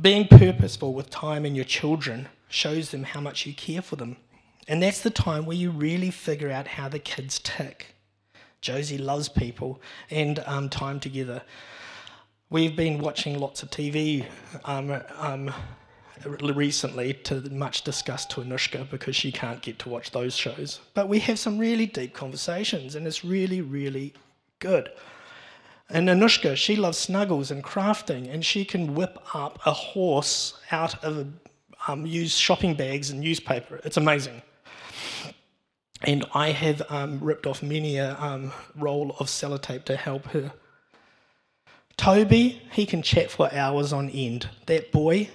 being 0.00 0.28
purposeful 0.28 0.94
with 0.94 1.10
time 1.10 1.44
in 1.44 1.54
your 1.54 1.64
children 1.64 2.28
shows 2.48 2.90
them 2.90 3.02
how 3.02 3.20
much 3.20 3.46
you 3.46 3.54
care 3.54 3.82
for 3.82 3.96
them. 3.96 4.16
And 4.66 4.82
that's 4.82 5.00
the 5.00 5.10
time 5.10 5.46
where 5.46 5.56
you 5.56 5.70
really 5.70 6.10
figure 6.10 6.50
out 6.50 6.66
how 6.66 6.88
the 6.88 6.98
kids 6.98 7.38
tick. 7.38 7.94
Josie 8.60 8.98
loves 8.98 9.28
people 9.28 9.80
and 10.10 10.42
um, 10.46 10.68
time 10.68 11.00
together. 11.00 11.42
We've 12.50 12.74
been 12.74 12.98
watching 12.98 13.38
lots 13.38 13.62
of 13.62 13.70
TV 13.70 14.24
um, 14.64 15.00
um, 15.16 15.52
recently, 16.24 17.14
to 17.14 17.40
much 17.50 17.82
disgust 17.82 18.30
to 18.30 18.40
Anushka 18.40 18.88
because 18.90 19.14
she 19.14 19.30
can't 19.30 19.62
get 19.62 19.78
to 19.80 19.88
watch 19.88 20.10
those 20.10 20.34
shows. 20.34 20.80
But 20.94 21.08
we 21.08 21.18
have 21.20 21.38
some 21.38 21.58
really 21.58 21.86
deep 21.86 22.14
conversations, 22.14 22.94
and 22.94 23.06
it's 23.06 23.24
really, 23.24 23.60
really 23.60 24.14
good. 24.58 24.90
And 25.90 26.08
Anushka, 26.08 26.54
she 26.56 26.76
loves 26.76 26.98
snuggles 26.98 27.50
and 27.50 27.64
crafting, 27.64 28.32
and 28.32 28.44
she 28.44 28.64
can 28.64 28.94
whip 28.94 29.18
up 29.34 29.58
a 29.64 29.72
horse 29.72 30.54
out 30.70 31.02
of 31.02 31.28
um, 31.86 32.04
used 32.04 32.38
shopping 32.38 32.74
bags 32.74 33.10
and 33.10 33.20
newspaper. 33.20 33.80
It's 33.84 33.96
amazing. 33.96 34.42
And 36.02 36.26
I 36.34 36.50
have 36.50 36.82
um, 36.90 37.18
ripped 37.20 37.46
off 37.46 37.62
many 37.62 37.96
a 37.96 38.14
um, 38.20 38.52
roll 38.76 39.16
of 39.18 39.28
sellotape 39.28 39.84
to 39.84 39.96
help 39.96 40.26
her. 40.26 40.52
Toby, 41.96 42.62
he 42.70 42.86
can 42.86 43.02
chat 43.02 43.30
for 43.30 43.52
hours 43.52 43.92
on 43.92 44.10
end. 44.10 44.48
That 44.66 44.92
boy, 44.92 45.30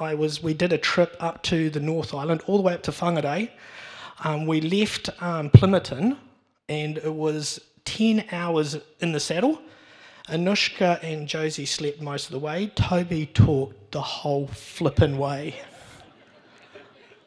I 0.00 0.14
was. 0.14 0.42
We 0.42 0.54
did 0.54 0.72
a 0.72 0.78
trip 0.78 1.16
up 1.20 1.42
to 1.44 1.70
the 1.70 1.80
North 1.80 2.14
Island, 2.14 2.42
all 2.46 2.56
the 2.56 2.62
way 2.62 2.74
up 2.74 2.82
to 2.84 2.90
Whangarei. 2.92 3.50
Um, 4.24 4.46
we 4.46 4.60
left 4.60 5.10
um, 5.22 5.50
Plimmerton, 5.50 6.16
and 6.68 6.98
it 6.98 7.14
was 7.14 7.60
ten 7.84 8.24
hours 8.32 8.78
in 9.00 9.12
the 9.12 9.20
saddle 9.20 9.60
Anushka 10.28 11.02
and 11.02 11.26
Josie 11.26 11.66
slept 11.66 12.00
most 12.00 12.26
of 12.26 12.32
the 12.32 12.38
way. 12.38 12.66
Toby 12.74 13.26
talked 13.26 13.92
the 13.92 14.00
whole 14.00 14.46
flippin' 14.48 15.16
way. 15.16 15.54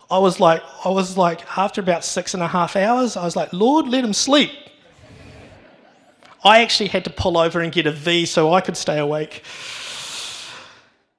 I 0.10 0.17
was 0.20 0.39
like, 0.39 0.62
I 0.86 0.89
was 0.89 1.17
like, 1.17 1.58
after 1.58 1.81
about 1.81 2.03
six 2.03 2.34
and 2.34 2.43
a 2.43 2.48
half 2.48 2.75
hours, 2.75 3.15
I 3.15 3.24
was 3.24 3.36
like, 3.36 3.53
Lord, 3.53 3.88
let 3.88 4.03
him 4.03 4.13
sleep. 4.13 4.51
I 6.43 6.62
actually 6.62 6.89
had 6.89 7.03
to 7.05 7.10
pull 7.10 7.38
over 7.38 7.60
and 7.60 7.72
get 7.72 7.88
a 7.88 7.91
V 7.91 8.25
so 8.25 8.53
I 8.53 8.62
could 8.62 8.75
stay 8.75 9.00
awake. 9.00 9.43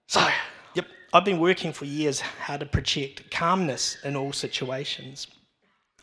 So, 0.06 0.28
yep, 0.74 0.86
I've 1.12 1.24
been 1.24 1.38
working 1.38 1.72
for 1.72 1.84
years 1.84 2.20
how 2.20 2.58
to 2.58 2.66
project 2.66 3.30
calmness 3.30 3.96
in 4.04 4.14
all 4.14 4.32
situations. 4.32 5.26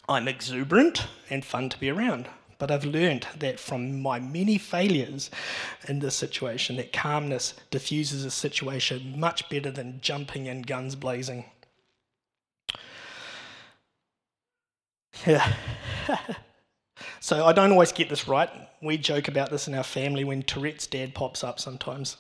I'm 0.08 0.28
exuberant 0.28 1.06
and 1.30 1.46
fun 1.46 1.70
to 1.70 1.80
be 1.80 1.90
around. 1.90 2.28
But 2.60 2.72
I've 2.72 2.86
learned 2.86 3.26
that 3.40 3.60
from 3.60 4.02
my 4.02 4.20
many 4.20 4.58
failures 4.58 5.32
in 5.88 6.00
this 6.00 6.16
situation, 6.16 6.76
that 6.76 6.94
calmness 6.94 7.56
diffuses 7.72 8.26
a 8.26 8.32
situation 8.32 9.18
much 9.18 9.50
better 9.50 9.72
than 9.72 10.02
jumping 10.02 10.48
and 10.48 10.68
guns 10.68 10.96
blazing. 10.96 11.46
Yeah. 15.26 15.54
so 17.20 17.46
I 17.46 17.54
don't 17.54 17.72
always 17.72 17.94
get 17.94 18.10
this 18.10 18.28
right. 18.28 18.50
We 18.82 18.98
joke 18.98 19.30
about 19.30 19.50
this 19.50 19.68
in 19.68 19.74
our 19.74 19.84
family 19.84 20.26
when 20.26 20.44
Tourette's 20.44 20.86
dad 20.88 21.16
pops 21.16 21.44
up 21.44 21.60
sometimes 21.60 22.18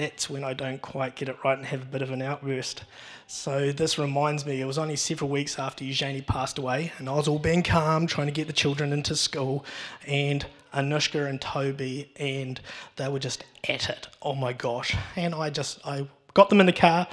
that's 0.00 0.30
when 0.30 0.42
I 0.42 0.54
don't 0.54 0.80
quite 0.80 1.14
get 1.14 1.28
it 1.28 1.36
right 1.44 1.58
and 1.58 1.66
have 1.66 1.82
a 1.82 1.84
bit 1.84 2.00
of 2.00 2.10
an 2.10 2.22
outburst. 2.22 2.84
So 3.26 3.70
this 3.70 3.98
reminds 3.98 4.46
me, 4.46 4.62
it 4.62 4.64
was 4.64 4.78
only 4.78 4.96
several 4.96 5.28
weeks 5.28 5.58
after 5.58 5.84
Eugenie 5.84 6.22
passed 6.22 6.56
away, 6.56 6.90
and 6.96 7.06
I 7.06 7.12
was 7.12 7.28
all 7.28 7.38
being 7.38 7.62
calm, 7.62 8.06
trying 8.06 8.26
to 8.26 8.32
get 8.32 8.46
the 8.46 8.54
children 8.54 8.94
into 8.94 9.14
school, 9.14 9.62
and 10.06 10.46
Anushka 10.72 11.28
and 11.28 11.38
Toby, 11.38 12.10
and 12.16 12.58
they 12.96 13.08
were 13.08 13.18
just 13.18 13.44
at 13.68 13.90
it. 13.90 14.08
Oh 14.22 14.34
my 14.34 14.54
gosh! 14.54 14.96
And 15.16 15.34
I 15.34 15.50
just, 15.50 15.86
I 15.86 16.08
got 16.32 16.48
them 16.48 16.60
in 16.60 16.66
the 16.66 16.72
car, 16.72 17.06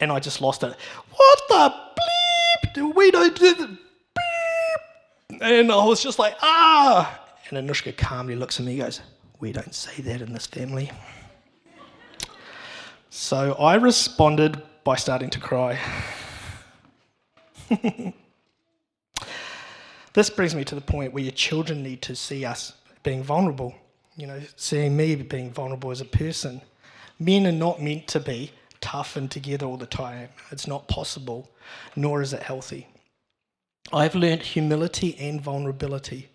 and 0.00 0.10
I 0.10 0.18
just 0.18 0.40
lost 0.40 0.64
it. 0.64 0.74
What 1.14 1.42
the 1.48 1.74
bleep? 2.00 2.74
Do 2.74 2.88
We 2.88 3.12
don't 3.12 3.38
do 3.38 3.54
the 3.54 3.68
beep. 3.68 5.40
And 5.42 5.70
I 5.70 5.84
was 5.84 6.02
just 6.02 6.18
like, 6.18 6.34
ah. 6.42 7.22
And 7.48 7.68
Anushka 7.68 7.96
calmly 7.96 8.34
looks 8.34 8.58
at 8.58 8.66
me 8.66 8.72
and 8.72 8.82
goes, 8.82 9.00
we 9.38 9.52
don't 9.52 9.74
say 9.74 10.02
that 10.02 10.22
in 10.22 10.32
this 10.32 10.46
family. 10.46 10.90
So 13.18 13.54
I 13.54 13.76
responded 13.76 14.62
by 14.84 14.96
starting 14.96 15.30
to 15.30 15.40
cry. 15.40 15.78
this 20.12 20.28
brings 20.28 20.54
me 20.54 20.64
to 20.64 20.74
the 20.74 20.82
point 20.82 21.14
where 21.14 21.22
your 21.22 21.32
children 21.32 21.82
need 21.82 22.02
to 22.02 22.14
see 22.14 22.44
us 22.44 22.74
being 23.04 23.22
vulnerable, 23.22 23.74
you 24.18 24.26
know, 24.26 24.38
seeing 24.56 24.98
me 24.98 25.16
being 25.16 25.50
vulnerable 25.50 25.90
as 25.90 26.02
a 26.02 26.04
person. 26.04 26.60
Men 27.18 27.46
are 27.46 27.52
not 27.52 27.80
meant 27.80 28.06
to 28.08 28.20
be 28.20 28.52
tough 28.82 29.16
and 29.16 29.30
together 29.30 29.64
all 29.64 29.78
the 29.78 29.86
time. 29.86 30.28
It's 30.50 30.66
not 30.66 30.86
possible, 30.86 31.50
nor 31.96 32.20
is 32.20 32.34
it 32.34 32.42
healthy. 32.42 32.86
I've 33.94 34.14
learned 34.14 34.42
humility 34.42 35.16
and 35.18 35.40
vulnerability. 35.40 36.28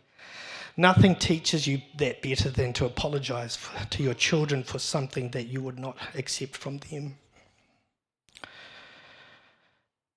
Nothing 0.78 1.16
teaches 1.16 1.68
you 1.68 1.82
that 1.98 2.22
better 2.22 2.50
than 2.50 2.74
to 2.74 2.86
apologize 2.86 3.56
for, 3.56 3.86
to 3.86 4.04
your 4.04 4.14
children 4.14 4.64
for 4.64 4.80
something 4.80 5.30
that 5.32 5.48
you 5.48 5.62
would 5.62 5.78
not 5.78 5.98
accept 6.16 6.56
from 6.56 6.78
them. 6.78 7.18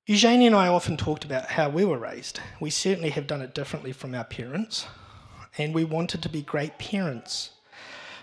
Eugenie 0.06 0.46
and 0.46 0.54
I 0.54 0.68
often 0.68 0.96
talked 0.96 1.24
about 1.24 1.46
how 1.46 1.70
we 1.70 1.84
were 1.84 1.98
raised. 1.98 2.38
We 2.60 2.70
certainly 2.70 3.10
have 3.10 3.26
done 3.26 3.40
it 3.40 3.54
differently 3.54 3.92
from 3.92 4.14
our 4.14 4.24
parents, 4.24 4.86
and 5.56 5.74
we 5.74 5.84
wanted 5.84 6.22
to 6.22 6.28
be 6.28 6.42
great 6.42 6.78
parents. 6.78 7.50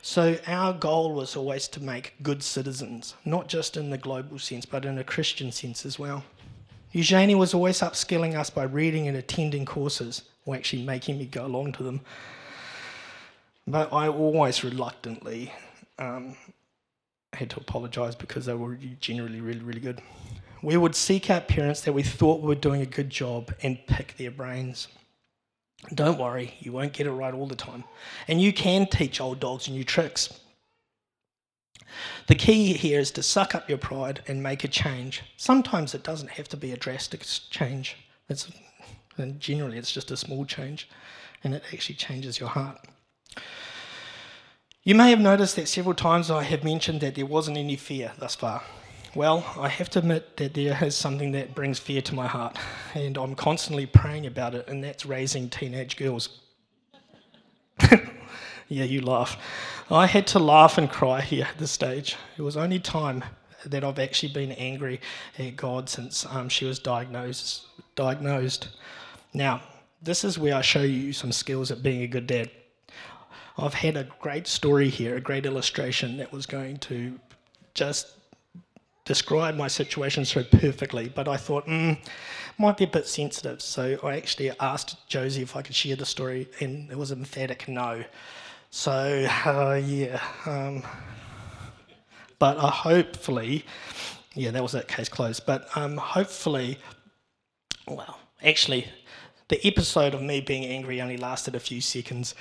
So 0.04 0.38
our 0.48 0.74
goal 0.74 1.14
was 1.14 1.36
always 1.36 1.68
to 1.70 1.82
make 1.82 2.14
good 2.22 2.44
citizens, 2.44 3.16
not 3.26 3.48
just 3.48 3.78
in 3.78 3.90
the 3.90 3.98
global 3.98 4.40
sense, 4.40 4.66
but 4.66 4.86
in 4.86 4.98
a 4.98 5.04
Christian 5.04 5.52
sense 5.52 5.86
as 5.86 6.00
well. 6.00 6.24
Eugenie 6.92 7.36
was 7.36 7.54
always 7.54 7.80
upskilling 7.80 8.36
us 8.36 8.50
by 8.50 8.64
reading 8.64 9.08
and 9.08 9.18
attending 9.18 9.66
courses 9.66 10.24
or 10.46 10.56
actually 10.56 10.84
making 10.84 11.18
me 11.18 11.26
go 11.26 11.46
along 11.46 11.74
to 11.74 11.84
them. 11.84 12.02
But 13.68 13.94
I 13.94 14.08
always 14.08 14.64
reluctantly 14.64 15.54
um, 16.00 16.36
had 17.34 17.50
to 17.52 17.58
apologise 17.58 18.16
because 18.16 18.46
they 18.46 18.54
were 18.54 18.78
generally 19.00 19.40
really, 19.40 19.62
really 19.62 19.80
good. 19.80 20.02
We 20.64 20.78
would 20.78 20.96
seek 20.96 21.30
out 21.30 21.48
parents 21.48 21.82
that 21.82 21.94
we 21.94 22.04
thought 22.04 22.42
were 22.42 22.56
doing 22.56 22.82
a 22.82 22.86
good 22.86 23.10
job 23.10 23.54
and 23.64 23.80
pick 23.88 24.18
their 24.18 24.32
brains. 24.32 24.88
Don't 25.96 26.20
worry, 26.20 26.54
you 26.60 26.72
won't 26.72 26.94
get 26.94 27.08
it 27.08 27.12
right 27.12 27.34
all 27.34 27.48
the 27.48 27.56
time. 27.56 27.84
And 28.28 28.40
you 28.40 28.54
can 28.54 28.86
teach 28.86 29.20
old 29.20 29.40
dogs 29.40 29.68
new 29.68 29.84
tricks. 29.84 30.40
The 32.28 32.36
key 32.36 32.74
here 32.74 33.00
is 33.00 33.12
to 33.12 33.24
suck 33.24 33.56
up 33.56 33.68
your 33.68 33.78
pride 33.78 34.22
and 34.28 34.42
make 34.42 34.64
a 34.64 34.68
change. 34.68 35.24
Sometimes 35.38 35.94
it 35.94 36.04
doesn't 36.04 36.30
have 36.32 36.48
to 36.50 36.58
be 36.58 36.72
a 36.72 36.78
drastic 36.78 37.26
change. 37.50 37.98
It's 38.30 38.50
and 39.18 39.40
generally, 39.40 39.78
it's 39.78 39.92
just 39.92 40.12
a 40.12 40.18
small 40.18 40.46
change, 40.46 40.90
and 41.44 41.54
it 41.54 41.64
actually 41.74 41.96
changes 41.96 42.40
your 42.40 42.50
heart. 42.50 42.78
You 44.84 44.96
may 44.96 45.12
have 45.12 45.20
noticed 45.20 45.56
that 45.58 45.68
several 45.68 45.94
times 45.94 46.32
I 46.32 46.44
have 46.44 46.64
mentioned 46.64 47.02
that 47.02 47.16
there 47.16 47.26
wasn't 47.26 47.58
any 47.58 47.76
fear 47.76 48.14
thus 48.18 48.36
far. 48.36 48.64
Well, 49.14 49.46
I 49.58 49.68
have 49.68 49.90
to 49.92 50.00
admit 50.00 50.38
that 50.38 50.54
there 50.54 50.84
is 50.84 50.96
something 50.96 51.34
that 51.34 51.54
brings 51.54 51.78
fear 51.78 52.02
to 52.02 52.16
my 52.16 52.28
heart, 52.28 52.58
and 52.94 53.18
I'm 53.18 53.36
constantly 53.36 53.86
praying 53.86 54.26
about 54.26 54.56
it, 54.56 54.68
and 54.68 54.84
that's 54.84 55.06
raising 55.06 55.50
teenage 55.50 55.98
girls. 55.98 56.40
yeah, 58.70 58.86
you 58.86 59.02
laugh. 59.02 59.38
I 59.92 60.08
had 60.08 60.26
to 60.28 60.40
laugh 60.40 60.78
and 60.78 60.90
cry 60.90 61.20
here 61.20 61.46
at 61.46 61.58
this 61.58 61.72
stage. 61.72 62.16
It 62.38 62.42
was 62.42 62.56
only 62.56 62.80
time 62.80 63.24
that 63.66 63.84
I've 63.84 64.00
actually 64.00 64.34
been 64.34 64.52
angry 64.54 65.00
at 65.38 65.56
God 65.56 65.90
since 65.90 66.26
um, 66.26 66.50
she 66.50 66.66
was 66.66 66.80
diagnosed. 66.80 67.68
Diagnosed. 67.96 68.70
Now, 69.34 69.62
this 70.02 70.24
is 70.24 70.40
where 70.40 70.56
I 70.56 70.62
show 70.62 70.82
you 70.82 71.14
some 71.14 71.32
skills 71.32 71.72
at 71.72 71.84
being 71.84 72.02
a 72.02 72.08
good 72.08 72.28
dad. 72.28 72.50
I've 73.58 73.74
had 73.74 73.98
a 73.98 74.08
great 74.20 74.48
story 74.48 74.90
here, 74.90 75.18
a 75.18 75.22
great 75.22 75.46
illustration 75.46 76.18
that 76.18 76.32
was 76.32 76.46
going 76.46 76.78
to 76.78 77.20
just 77.74 78.14
describe 79.06 79.56
my 79.56 79.68
situation 79.68 80.26
so 80.26 80.44
perfectly, 80.44 81.10
but 81.10 81.28
I 81.28 81.38
thought, 81.38 81.68
mm, 81.68 81.98
might 82.58 82.78
be 82.78 82.86
a 82.86 82.88
bit 82.88 83.08
sensitive. 83.08 83.62
So 83.62 83.98
I 84.04 84.18
actually 84.18 84.52
asked 84.60 85.08
Josie 85.08 85.42
if 85.42 85.56
I 85.56 85.62
could 85.62 85.76
share 85.76 85.96
the 85.96 86.06
story, 86.06 86.48
and 86.60 86.90
it 86.92 86.98
was 86.98 87.12
emphatic 87.12 87.68
no. 87.68 88.04
So, 88.70 89.28
uh, 89.46 89.82
yeah. 89.84 90.22
Um, 90.46 90.84
but 92.42 92.58
uh, 92.58 92.72
hopefully, 92.72 93.64
yeah, 94.34 94.50
that 94.50 94.64
was 94.64 94.72
that 94.72 94.88
case 94.88 95.08
closed. 95.08 95.46
But 95.46 95.68
um, 95.78 95.96
hopefully, 95.96 96.80
well, 97.88 98.18
actually, 98.44 98.88
the 99.50 99.64
episode 99.66 100.16
of 100.16 100.24
me 100.24 100.42
being 100.42 100.66
angry 100.66 101.00
only 101.02 101.18
lasted 101.18 101.54
a 101.54 101.60
few 101.60 101.82
seconds. 101.82 102.34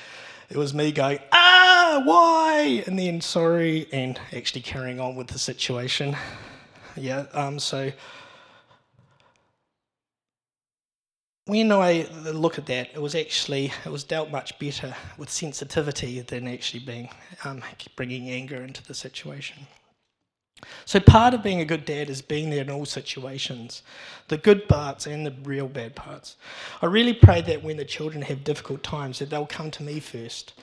It 0.49 0.57
was 0.57 0.73
me 0.73 0.91
going, 0.91 1.19
ah, 1.33 2.01
why? 2.07 2.83
And 2.87 2.99
then 2.99 3.21
sorry, 3.21 3.89
and 3.93 4.19
actually 4.33 4.63
carrying 4.63 5.01
on 5.01 5.17
with 5.17 5.27
the 5.27 5.39
situation. 5.39 6.17
Yeah, 6.97 7.27
um, 7.35 7.59
so 7.59 7.93
when 11.45 11.71
I 11.73 12.07
look 12.33 12.57
at 12.57 12.65
that, 12.67 12.89
it 12.95 13.03
was 13.03 13.15
actually 13.15 13.71
it 13.85 13.91
was 13.91 14.03
dealt 14.03 14.31
much 14.31 14.59
better 14.59 14.95
with 15.19 15.29
sensitivity 15.29 16.21
than 16.21 16.49
actually 16.49 16.81
being 16.81 17.11
um, 17.45 17.63
bringing 17.97 18.31
anger 18.31 18.63
into 18.63 18.83
the 18.83 18.95
situation. 18.95 19.67
So 20.85 21.01
part 21.01 21.35
of 21.35 21.43
being 21.43 21.61
a 21.61 21.65
good 21.65 21.85
dad 21.85 22.11
is 22.11 22.23
being 22.23 22.51
there 22.51 22.63
in 22.63 22.71
all 22.71 22.87
situations, 22.87 23.83
the 24.29 24.39
good 24.39 24.69
parts 24.69 25.07
and 25.07 25.27
the 25.27 25.35
real 25.43 25.69
bad 25.69 25.95
parts. 25.95 26.37
I 26.83 26.87
really 26.87 27.15
pray 27.15 27.41
that 27.43 27.63
when 27.63 27.77
the 27.77 27.85
children 27.85 28.23
have 28.23 28.45
difficult 28.45 28.83
times, 28.83 29.19
that 29.19 29.31
they'll 29.31 29.47
come 29.47 29.71
to 29.73 29.83
me 29.83 30.01
first. 30.01 30.55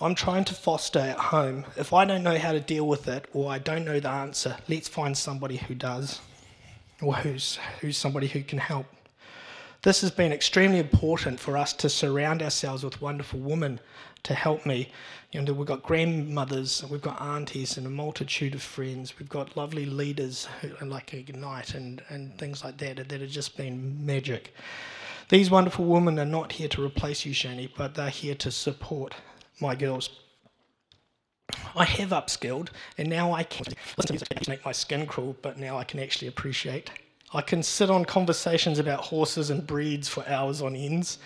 I'm 0.00 0.14
trying 0.14 0.44
to 0.44 0.54
foster 0.54 1.00
at 1.00 1.18
home. 1.18 1.64
If 1.76 1.92
I 1.92 2.04
don't 2.04 2.22
know 2.22 2.38
how 2.38 2.52
to 2.52 2.60
deal 2.60 2.86
with 2.86 3.08
it 3.08 3.26
or 3.32 3.50
I 3.50 3.58
don't 3.58 3.84
know 3.84 3.98
the 3.98 4.08
answer, 4.08 4.56
let's 4.68 4.86
find 4.86 5.16
somebody 5.16 5.56
who 5.56 5.74
does, 5.74 6.20
or 7.02 7.16
who's 7.16 7.58
who's 7.80 7.96
somebody 7.96 8.28
who 8.28 8.42
can 8.42 8.58
help. 8.58 8.86
This 9.82 10.00
has 10.00 10.10
been 10.10 10.32
extremely 10.32 10.78
important 10.78 11.38
for 11.38 11.56
us 11.56 11.72
to 11.74 11.88
surround 11.88 12.42
ourselves 12.42 12.84
with 12.84 13.00
wonderful 13.00 13.38
women 13.40 13.80
to 14.24 14.34
help 14.34 14.66
me. 14.66 14.90
You 15.32 15.42
know, 15.42 15.52
we've 15.52 15.66
got 15.66 15.82
grandmothers, 15.82 16.84
we've 16.90 17.02
got 17.02 17.20
aunties, 17.20 17.76
and 17.76 17.86
a 17.86 17.90
multitude 17.90 18.54
of 18.54 18.62
friends. 18.62 19.18
We've 19.18 19.28
got 19.28 19.56
lovely 19.56 19.86
leaders 19.86 20.48
who, 20.60 20.86
like 20.86 21.14
Ignite 21.14 21.74
and, 21.74 22.02
and 22.08 22.36
things 22.38 22.64
like 22.64 22.78
that 22.78 23.08
that 23.08 23.20
have 23.20 23.30
just 23.30 23.56
been 23.56 24.04
magic. 24.04 24.54
These 25.28 25.50
wonderful 25.50 25.84
women 25.84 26.18
are 26.18 26.24
not 26.24 26.52
here 26.52 26.68
to 26.68 26.84
replace 26.84 27.26
Eugenie, 27.26 27.72
but 27.76 27.94
they're 27.94 28.08
here 28.08 28.34
to 28.36 28.50
support 28.50 29.14
my 29.60 29.74
girls. 29.74 30.08
I 31.74 31.84
have 31.84 32.10
upskilled, 32.10 32.68
and 32.96 33.08
now 33.08 33.32
I 33.32 33.42
can 33.42 33.66
to 33.66 34.50
make 34.50 34.64
my 34.64 34.72
skin 34.72 35.06
crawl, 35.06 35.36
but 35.42 35.58
now 35.58 35.78
I 35.78 35.84
can 35.84 36.00
actually 36.00 36.28
appreciate 36.28 36.90
I 37.34 37.42
can 37.42 37.62
sit 37.62 37.90
on 37.90 38.04
conversations 38.06 38.78
about 38.78 39.00
horses 39.00 39.50
and 39.50 39.66
breeds 39.66 40.08
for 40.08 40.26
hours 40.26 40.62
on 40.62 40.74
ends. 40.74 41.18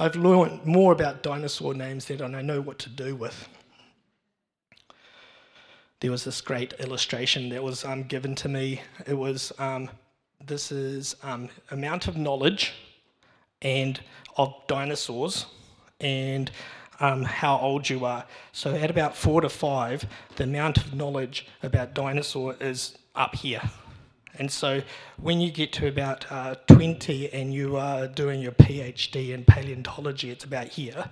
I've 0.00 0.16
learned 0.16 0.64
more 0.64 0.92
about 0.94 1.22
dinosaur 1.22 1.74
names 1.74 2.06
than 2.06 2.34
I 2.34 2.40
know 2.40 2.62
what 2.62 2.78
to 2.78 2.88
do 2.88 3.14
with. 3.14 3.46
There 6.00 6.10
was 6.10 6.24
this 6.24 6.40
great 6.40 6.72
illustration 6.78 7.50
that 7.50 7.62
was 7.62 7.84
um, 7.84 8.04
given 8.04 8.34
to 8.36 8.48
me. 8.48 8.80
It 9.06 9.12
was 9.12 9.52
um, 9.58 9.90
this 10.42 10.72
is 10.72 11.16
um, 11.22 11.50
amount 11.70 12.08
of 12.08 12.16
knowledge 12.16 12.72
and 13.60 14.00
of 14.38 14.54
dinosaurs 14.66 15.44
and 16.00 16.50
um, 17.00 17.22
how 17.22 17.58
old 17.58 17.86
you 17.90 18.06
are. 18.06 18.24
So 18.52 18.74
at 18.74 18.90
about 18.90 19.14
four 19.14 19.42
to 19.42 19.50
five, 19.50 20.06
the 20.36 20.44
amount 20.44 20.78
of 20.78 20.94
knowledge 20.94 21.46
about 21.62 21.92
dinosaur 21.92 22.56
is 22.58 22.96
up 23.14 23.34
here. 23.34 23.60
And 24.38 24.50
so 24.50 24.82
when 25.16 25.40
you 25.40 25.50
get 25.50 25.72
to 25.74 25.88
about 25.88 26.30
uh, 26.30 26.54
20 26.66 27.32
and 27.32 27.52
you 27.52 27.76
are 27.76 28.06
doing 28.06 28.40
your 28.40 28.52
PhD 28.52 29.30
in 29.30 29.44
paleontology, 29.44 30.30
it's 30.30 30.44
about 30.44 30.68
here. 30.68 31.10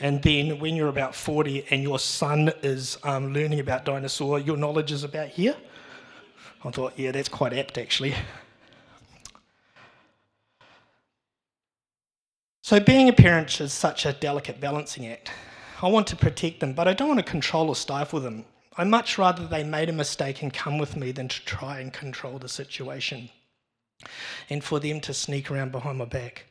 And 0.00 0.22
then 0.22 0.58
when 0.60 0.76
you're 0.76 0.88
about 0.88 1.14
40 1.14 1.66
and 1.70 1.82
your 1.82 1.98
son 1.98 2.52
is 2.62 2.98
um, 3.02 3.32
learning 3.32 3.60
about 3.60 3.84
dinosaur, 3.84 4.38
your 4.38 4.56
knowledge 4.56 4.92
is 4.92 5.04
about 5.04 5.28
here. 5.28 5.56
I 6.64 6.70
thought, 6.70 6.94
yeah, 6.96 7.12
that's 7.12 7.28
quite 7.28 7.52
apt 7.52 7.78
actually. 7.78 8.14
So 12.62 12.78
being 12.78 13.08
a 13.08 13.12
parent 13.12 13.60
is 13.60 13.72
such 13.72 14.04
a 14.04 14.12
delicate 14.12 14.60
balancing 14.60 15.06
act. 15.06 15.30
I 15.80 15.88
want 15.88 16.06
to 16.08 16.16
protect 16.16 16.60
them, 16.60 16.74
but 16.74 16.86
I 16.86 16.92
don't 16.92 17.08
want 17.08 17.18
to 17.18 17.24
control 17.24 17.68
or 17.68 17.76
stifle 17.76 18.20
them. 18.20 18.44
I 18.78 18.84
much 18.84 19.18
rather 19.18 19.44
they 19.44 19.64
made 19.64 19.88
a 19.88 19.92
mistake 19.92 20.40
and 20.40 20.54
come 20.54 20.78
with 20.78 20.96
me 20.96 21.10
than 21.10 21.26
to 21.26 21.44
try 21.44 21.80
and 21.80 21.92
control 21.92 22.38
the 22.38 22.48
situation 22.48 23.28
and 24.48 24.62
for 24.62 24.78
them 24.78 25.00
to 25.00 25.12
sneak 25.12 25.50
around 25.50 25.72
behind 25.72 25.98
my 25.98 26.04
back. 26.04 26.46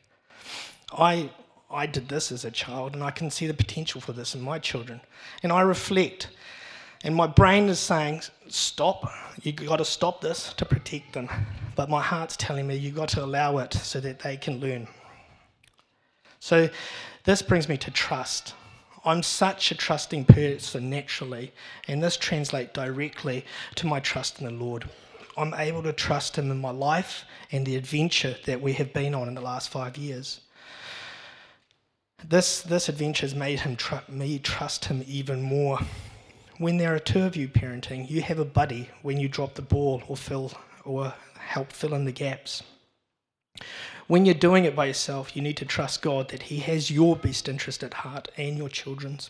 I, 0.92 1.30
I 1.70 1.86
did 1.86 2.10
this 2.10 2.30
as 2.30 2.44
a 2.44 2.50
child 2.50 2.92
and 2.92 3.02
I 3.02 3.12
can 3.12 3.30
see 3.30 3.46
the 3.46 3.54
potential 3.54 4.02
for 4.02 4.12
this 4.12 4.34
in 4.34 4.42
my 4.42 4.58
children. 4.58 5.00
And 5.42 5.50
I 5.50 5.62
reflect, 5.62 6.28
and 7.02 7.14
my 7.14 7.26
brain 7.26 7.70
is 7.70 7.78
saying, 7.78 8.20
Stop, 8.48 9.10
you've 9.42 9.56
got 9.56 9.76
to 9.76 9.84
stop 9.86 10.20
this 10.20 10.52
to 10.54 10.66
protect 10.66 11.14
them. 11.14 11.30
But 11.76 11.88
my 11.88 12.02
heart's 12.02 12.36
telling 12.36 12.66
me, 12.66 12.76
you've 12.76 12.94
got 12.94 13.08
to 13.10 13.24
allow 13.24 13.56
it 13.58 13.72
so 13.72 14.00
that 14.00 14.18
they 14.18 14.36
can 14.36 14.60
learn. 14.60 14.86
So 16.40 16.68
this 17.24 17.40
brings 17.40 17.70
me 17.70 17.78
to 17.78 17.90
trust. 17.90 18.52
I'm 19.08 19.22
such 19.22 19.70
a 19.70 19.74
trusting 19.74 20.26
person 20.26 20.90
naturally, 20.90 21.54
and 21.88 22.02
this 22.02 22.18
translates 22.18 22.74
directly 22.74 23.46
to 23.76 23.86
my 23.86 24.00
trust 24.00 24.38
in 24.38 24.44
the 24.44 24.52
Lord. 24.52 24.86
I'm 25.34 25.54
able 25.54 25.82
to 25.84 25.94
trust 25.94 26.36
Him 26.36 26.50
in 26.50 26.60
my 26.60 26.72
life 26.72 27.24
and 27.50 27.64
the 27.64 27.76
adventure 27.76 28.36
that 28.44 28.60
we 28.60 28.74
have 28.74 28.92
been 28.92 29.14
on 29.14 29.26
in 29.26 29.34
the 29.34 29.40
last 29.40 29.70
five 29.70 29.96
years. 29.96 30.42
This, 32.22 32.60
this 32.60 32.90
adventure 32.90 33.24
has 33.24 33.34
made 33.34 33.60
him 33.60 33.76
tr- 33.76 34.10
me 34.10 34.38
trust 34.40 34.84
Him 34.84 35.02
even 35.06 35.40
more. 35.40 35.78
When 36.58 36.76
there 36.76 36.94
are 36.94 36.98
two 36.98 37.22
of 37.22 37.34
you 37.34 37.48
parenting, 37.48 38.10
you 38.10 38.20
have 38.20 38.38
a 38.38 38.44
buddy 38.44 38.90
when 39.00 39.18
you 39.18 39.30
drop 39.30 39.54
the 39.54 39.62
ball 39.62 40.02
or 40.06 40.18
fill 40.18 40.52
or 40.84 41.14
help 41.38 41.72
fill 41.72 41.94
in 41.94 42.04
the 42.04 42.12
gaps. 42.12 42.62
When 44.08 44.24
you're 44.24 44.34
doing 44.34 44.64
it 44.64 44.74
by 44.74 44.86
yourself, 44.86 45.36
you 45.36 45.42
need 45.42 45.58
to 45.58 45.66
trust 45.66 46.00
God 46.00 46.30
that 46.30 46.44
He 46.44 46.60
has 46.60 46.90
your 46.90 47.14
best 47.14 47.46
interest 47.46 47.84
at 47.84 47.92
heart 47.92 48.28
and 48.38 48.56
your 48.56 48.70
children's. 48.70 49.28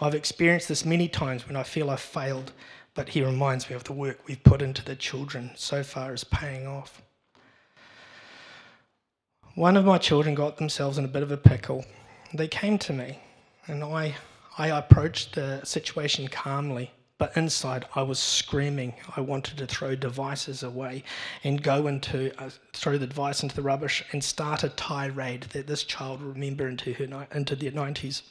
I've 0.00 0.14
experienced 0.14 0.68
this 0.68 0.86
many 0.86 1.08
times 1.08 1.46
when 1.46 1.56
I 1.56 1.62
feel 1.62 1.90
I've 1.90 2.00
failed, 2.00 2.52
but 2.94 3.10
He 3.10 3.22
reminds 3.22 3.68
me 3.68 3.76
of 3.76 3.84
the 3.84 3.92
work 3.92 4.26
we've 4.26 4.42
put 4.42 4.62
into 4.62 4.82
the 4.82 4.96
children 4.96 5.50
so 5.56 5.82
far 5.82 6.14
as 6.14 6.24
paying 6.24 6.66
off. 6.66 7.02
One 9.56 9.76
of 9.76 9.84
my 9.84 9.98
children 9.98 10.34
got 10.34 10.56
themselves 10.56 10.96
in 10.96 11.04
a 11.04 11.08
bit 11.08 11.22
of 11.22 11.30
a 11.30 11.36
pickle. 11.36 11.84
They 12.32 12.48
came 12.48 12.78
to 12.78 12.94
me, 12.94 13.18
and 13.66 13.84
I, 13.84 14.16
I 14.56 14.68
approached 14.68 15.34
the 15.34 15.62
situation 15.64 16.28
calmly. 16.28 16.92
But 17.20 17.36
inside, 17.36 17.84
I 17.94 18.00
was 18.00 18.18
screaming. 18.18 18.94
I 19.14 19.20
wanted 19.20 19.58
to 19.58 19.66
throw 19.66 19.94
devices 19.94 20.62
away 20.62 21.04
and 21.44 21.62
go 21.62 21.86
into, 21.86 22.32
uh, 22.42 22.48
throw 22.72 22.96
the 22.96 23.06
device 23.06 23.42
into 23.42 23.54
the 23.54 23.60
rubbish 23.60 24.02
and 24.12 24.24
start 24.24 24.64
a 24.64 24.70
tirade 24.70 25.42
that 25.52 25.66
this 25.66 25.84
child 25.84 26.22
will 26.22 26.32
remember 26.32 26.66
into, 26.66 26.94
her, 26.94 27.28
into 27.34 27.54
the 27.54 27.70
90s. 27.70 28.22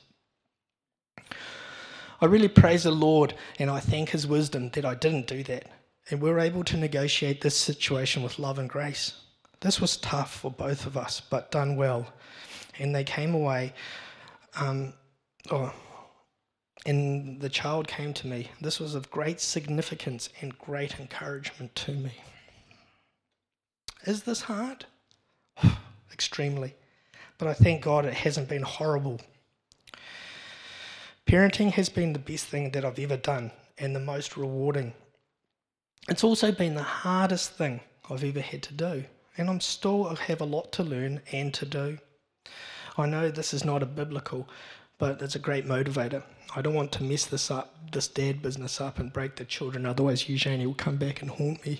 I 2.20 2.26
really 2.26 2.48
praise 2.48 2.82
the 2.82 2.90
Lord 2.90 3.36
and 3.60 3.70
I 3.70 3.80
thank 3.80 4.10
His 4.10 4.26
wisdom 4.26 4.72
that 4.72 4.86
I 4.86 4.96
didn't 4.96 5.28
do 5.28 5.44
that. 5.44 5.66
And 6.10 6.20
we 6.20 6.32
were 6.32 6.40
able 6.40 6.64
to 6.64 6.76
negotiate 6.76 7.42
this 7.42 7.56
situation 7.56 8.24
with 8.24 8.40
love 8.40 8.58
and 8.58 8.68
grace. 8.68 9.14
This 9.60 9.80
was 9.80 9.98
tough 9.98 10.34
for 10.34 10.50
both 10.50 10.88
of 10.88 10.98
us, 10.98 11.20
but 11.20 11.52
done 11.52 11.76
well. 11.76 12.12
And 12.80 12.96
they 12.96 13.04
came 13.04 13.36
away. 13.36 13.72
Um, 14.60 14.94
oh, 15.52 15.72
and 16.86 17.42
the 17.42 17.50
child 17.50 17.88
came 17.88 18.14
to 18.16 18.28
me. 18.28 18.50
This 18.62 18.80
was 18.80 18.96
of 18.96 19.12
great 19.12 19.40
significance 19.42 20.30
and 20.42 20.58
great 20.58 21.00
encouragement 21.00 21.76
to 21.76 21.92
me. 21.92 22.14
Is 24.06 24.24
this 24.24 24.42
hard? 24.42 24.86
Extremely. 26.14 26.76
But 27.38 27.48
I 27.48 27.54
thank 27.54 27.82
God 27.82 28.06
it 28.06 28.14
hasn't 28.14 28.50
been 28.50 28.64
horrible. 28.64 29.20
Parenting 31.26 31.72
has 31.74 31.90
been 31.90 32.14
the 32.14 32.20
best 32.20 32.46
thing 32.46 32.72
that 32.72 32.84
I've 32.84 33.00
ever 33.00 33.18
done 33.18 33.52
and 33.78 33.96
the 33.96 34.00
most 34.00 34.36
rewarding. 34.36 34.94
It's 36.08 36.24
also 36.24 36.52
been 36.52 36.76
the 36.76 36.84
hardest 36.84 37.52
thing 37.52 37.82
I've 38.10 38.24
ever 38.24 38.42
had 38.42 38.64
to 38.64 38.74
do, 38.74 39.04
and 39.38 39.50
I'm 39.50 39.60
still 39.60 40.08
I 40.08 40.16
have 40.24 40.42
a 40.42 40.46
lot 40.46 40.72
to 40.74 40.84
learn 40.84 41.22
and 41.32 41.54
to 41.54 41.66
do. 41.66 42.00
I 42.98 43.06
know 43.06 43.30
this 43.30 43.54
is 43.54 43.64
not 43.64 43.84
a 43.84 43.86
biblical, 43.86 44.50
but 45.00 45.22
it's 45.22 45.36
a 45.36 45.40
great 45.40 45.66
motivator. 45.66 46.22
I 46.56 46.62
don't 46.62 46.76
want 46.76 46.92
to 46.94 47.04
mess 47.04 47.26
this 47.26 47.50
up, 47.50 47.74
this 47.92 48.08
dad 48.08 48.42
business 48.42 48.80
up, 48.80 49.00
and 49.00 49.12
break 49.12 49.38
the 49.38 49.46
children. 49.46 49.86
Otherwise, 49.86 50.30
Eugenie 50.30 50.68
will 50.68 50.74
come 50.76 50.98
back 50.98 51.22
and 51.22 51.32
haunt 51.32 51.66
me. 51.66 51.80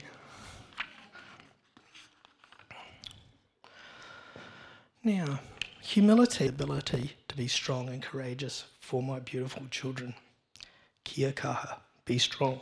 Now, 5.04 5.40
humility, 5.82 6.48
ability 6.48 7.14
to 7.28 7.36
be 7.36 7.48
strong 7.48 7.90
and 7.90 8.02
courageous 8.02 8.66
for 8.80 9.04
my 9.04 9.20
beautiful 9.20 9.64
children. 9.70 10.16
Kia 11.04 11.32
kaha, 11.32 11.80
be 12.06 12.18
strong. 12.18 12.62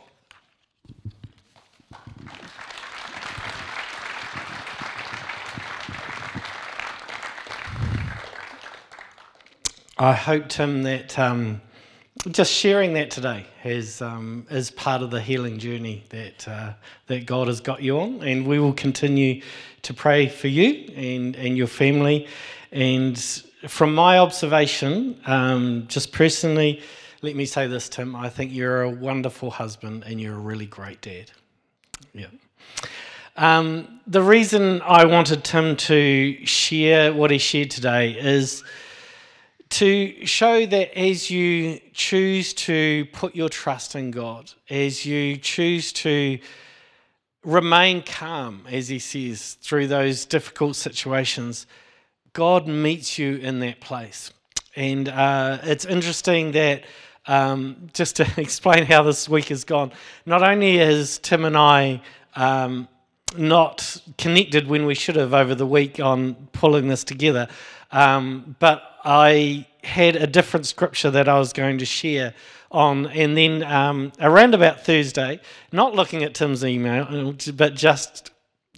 I 10.00 10.12
hope, 10.12 10.48
Tim, 10.48 10.84
that 10.84 11.18
um, 11.18 11.60
just 12.30 12.52
sharing 12.52 12.92
that 12.92 13.10
today 13.10 13.46
has, 13.62 14.00
um, 14.00 14.46
is 14.48 14.70
part 14.70 15.02
of 15.02 15.10
the 15.10 15.20
healing 15.20 15.58
journey 15.58 16.04
that, 16.10 16.46
uh, 16.46 16.72
that 17.08 17.26
God 17.26 17.48
has 17.48 17.60
got 17.60 17.82
you 17.82 17.98
on. 17.98 18.22
And 18.22 18.46
we 18.46 18.60
will 18.60 18.72
continue 18.72 19.42
to 19.82 19.94
pray 19.94 20.28
for 20.28 20.46
you 20.46 20.88
and, 20.94 21.34
and 21.34 21.56
your 21.56 21.66
family. 21.66 22.28
And 22.70 23.18
from 23.66 23.92
my 23.92 24.18
observation, 24.18 25.20
um, 25.26 25.86
just 25.88 26.12
personally, 26.12 26.80
let 27.22 27.34
me 27.34 27.44
say 27.44 27.66
this, 27.66 27.88
Tim. 27.88 28.14
I 28.14 28.28
think 28.28 28.52
you're 28.52 28.82
a 28.82 28.90
wonderful 28.90 29.50
husband 29.50 30.04
and 30.06 30.20
you're 30.20 30.36
a 30.36 30.40
really 30.40 30.66
great 30.66 31.00
dad. 31.00 31.32
Yeah. 32.14 32.26
Um, 33.36 34.00
the 34.06 34.22
reason 34.22 34.80
I 34.82 35.06
wanted 35.06 35.42
Tim 35.42 35.76
to 35.76 36.46
share 36.46 37.12
what 37.12 37.32
he 37.32 37.38
shared 37.38 37.72
today 37.72 38.12
is 38.12 38.62
to 39.70 40.24
show 40.26 40.64
that 40.64 40.98
as 40.98 41.30
you 41.30 41.80
choose 41.92 42.54
to 42.54 43.06
put 43.12 43.34
your 43.34 43.48
trust 43.48 43.94
in 43.94 44.10
God, 44.10 44.52
as 44.70 45.04
you 45.04 45.36
choose 45.36 45.92
to 45.94 46.38
remain 47.44 48.02
calm, 48.02 48.64
as 48.70 48.88
he 48.88 48.98
says, 48.98 49.54
through 49.60 49.88
those 49.88 50.24
difficult 50.24 50.76
situations, 50.76 51.66
God 52.32 52.66
meets 52.66 53.18
you 53.18 53.36
in 53.36 53.60
that 53.60 53.80
place. 53.80 54.32
And 54.74 55.08
uh, 55.08 55.58
it's 55.62 55.84
interesting 55.84 56.52
that, 56.52 56.84
um, 57.26 57.88
just 57.92 58.16
to 58.16 58.28
explain 58.40 58.84
how 58.84 59.02
this 59.02 59.28
week 59.28 59.46
has 59.46 59.64
gone, 59.64 59.92
not 60.24 60.42
only 60.42 60.78
is 60.78 61.18
Tim 61.18 61.44
and 61.44 61.56
I 61.56 62.00
um, 62.36 62.88
not 63.36 64.00
connected 64.16 64.66
when 64.68 64.86
we 64.86 64.94
should 64.94 65.16
have 65.16 65.34
over 65.34 65.54
the 65.54 65.66
week 65.66 66.00
on 66.00 66.34
pulling 66.52 66.88
this 66.88 67.04
together, 67.04 67.48
um, 67.90 68.56
but 68.58 68.97
I 69.04 69.66
had 69.84 70.16
a 70.16 70.26
different 70.26 70.66
scripture 70.66 71.10
that 71.10 71.28
I 71.28 71.38
was 71.38 71.52
going 71.52 71.78
to 71.78 71.86
share 71.86 72.34
on, 72.70 73.06
and 73.06 73.36
then 73.36 73.62
um, 73.62 74.12
around 74.20 74.54
about 74.54 74.84
Thursday, 74.84 75.40
not 75.72 75.94
looking 75.94 76.22
at 76.22 76.34
Tim's 76.34 76.64
email, 76.64 77.34
but 77.54 77.74
just 77.74 78.30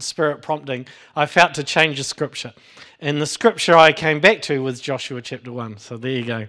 spirit 0.03 0.43
prompting, 0.43 0.87
I 1.15 1.27
felt 1.27 1.55
to 1.55 1.65
change 1.65 1.99
the 1.99 2.05
scripture. 2.05 2.53
And 3.01 3.21
the 3.21 3.27
scripture 3.27 3.77
I 3.77 3.93
came 3.93 4.21
back 4.21 4.43
to 4.43 4.63
was 4.63 4.81
Joshua 4.81 5.23
chapter 5.23 5.51
1. 5.53 5.79
So 5.79 5.97
there 5.97 6.11
you 6.11 6.25
go. 6.25 6.47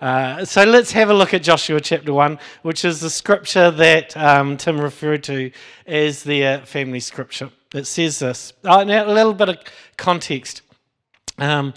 Uh, 0.00 0.44
so 0.44 0.64
let's 0.64 0.92
have 0.92 1.10
a 1.10 1.14
look 1.14 1.34
at 1.34 1.42
Joshua 1.42 1.80
chapter 1.80 2.12
1, 2.12 2.38
which 2.62 2.84
is 2.84 3.00
the 3.00 3.10
scripture 3.10 3.70
that 3.72 4.16
um, 4.16 4.56
Tim 4.56 4.80
referred 4.80 5.24
to 5.24 5.50
as 5.86 6.22
the 6.22 6.46
uh, 6.46 6.60
family 6.60 7.00
scripture. 7.00 7.50
It 7.74 7.86
says 7.86 8.20
this. 8.20 8.52
Oh, 8.64 8.84
now, 8.84 9.06
a 9.06 9.12
little 9.12 9.34
bit 9.34 9.48
of 9.48 9.58
context. 9.96 10.62
Um, 11.40 11.72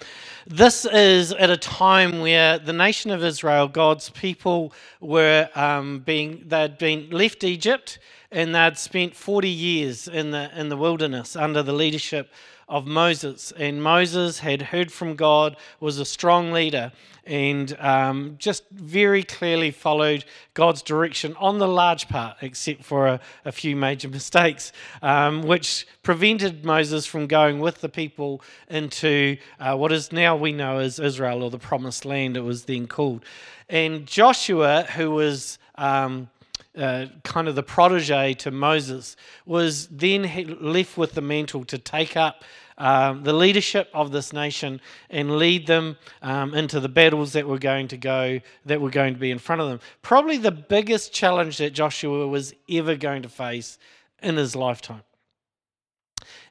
this 0.45 0.85
is 0.85 1.31
at 1.31 1.49
a 1.49 1.55
time 1.55 2.19
where 2.19 2.59
the 2.59 2.73
nation 2.73 3.11
of 3.11 3.23
Israel, 3.23 3.69
God's 3.69 4.09
people, 4.09 4.73
were 4.99 5.49
um, 5.55 5.99
being 5.99 6.43
they'd 6.45 6.77
been 6.77 7.09
left 7.11 7.45
Egypt 7.45 7.97
and 8.29 8.53
they'd 8.53 8.77
spent 8.77 9.15
40 9.15 9.47
years 9.47 10.09
in 10.09 10.31
the 10.31 10.51
in 10.59 10.67
the 10.67 10.75
wilderness 10.75 11.37
under 11.37 11.63
the 11.63 11.71
leadership 11.71 12.29
of 12.73 12.87
Moses. 12.87 13.53
And 13.55 13.83
Moses 13.83 14.39
had 14.39 14.63
heard 14.63 14.91
from 14.91 15.15
God, 15.15 15.55
was 15.79 15.99
a 15.99 16.05
strong 16.05 16.51
leader, 16.51 16.91
and 17.23 17.77
um, 17.79 18.35
just 18.39 18.67
very 18.71 19.21
clearly 19.21 19.69
followed 19.69 20.25
God's 20.55 20.81
direction 20.81 21.35
on 21.39 21.59
the 21.59 21.67
large 21.67 22.09
part, 22.09 22.37
except 22.41 22.83
for 22.83 23.05
a, 23.05 23.19
a 23.45 23.51
few 23.51 23.75
major 23.75 24.09
mistakes, 24.19 24.71
um, 25.03 25.43
which 25.43 25.85
prevented 26.01 26.65
Moses 26.65 27.05
from 27.05 27.27
going 27.27 27.59
with 27.59 27.79
the 27.79 27.89
people 27.89 28.41
into 28.67 29.37
uh, 29.59 29.77
what 29.77 29.91
is 29.91 30.11
now 30.11 30.35
we 30.35 30.51
know 30.51 30.79
as 30.79 30.97
Israel 30.97 31.43
or 31.43 31.51
the 31.51 31.59
Promised 31.59 32.05
Land, 32.05 32.35
it 32.35 32.41
was 32.41 32.65
then 32.65 32.87
called. 32.87 33.23
And 33.69 34.07
Joshua, 34.07 34.87
who 34.95 35.11
was 35.11 35.59
um, 35.75 36.27
uh, 36.75 37.05
kind 37.23 37.47
of 37.47 37.53
the 37.53 37.61
protege 37.61 38.33
to 38.33 38.49
Moses, 38.49 39.15
was 39.45 39.85
then 39.89 40.23
left 40.59 40.97
with 40.97 41.13
the 41.13 41.21
mantle 41.21 41.63
to 41.65 41.77
take 41.77 42.17
up 42.17 42.43
um, 42.77 43.23
the 43.23 43.33
leadership 43.33 43.89
of 43.93 44.11
this 44.11 44.33
nation 44.33 44.81
and 45.09 45.37
lead 45.37 45.67
them 45.67 45.97
um, 46.21 46.53
into 46.53 46.79
the 46.79 46.89
battles 46.89 47.33
that 47.33 47.47
were 47.47 47.59
going 47.59 47.87
to 47.89 47.97
go, 47.97 48.39
that 48.65 48.81
were 48.81 48.89
going 48.89 49.13
to 49.13 49.19
be 49.19 49.31
in 49.31 49.39
front 49.39 49.61
of 49.61 49.69
them. 49.69 49.79
Probably 50.01 50.37
the 50.37 50.51
biggest 50.51 51.13
challenge 51.13 51.57
that 51.57 51.71
Joshua 51.71 52.27
was 52.27 52.53
ever 52.69 52.95
going 52.95 53.21
to 53.23 53.29
face 53.29 53.77
in 54.21 54.37
his 54.37 54.55
lifetime. 54.55 55.03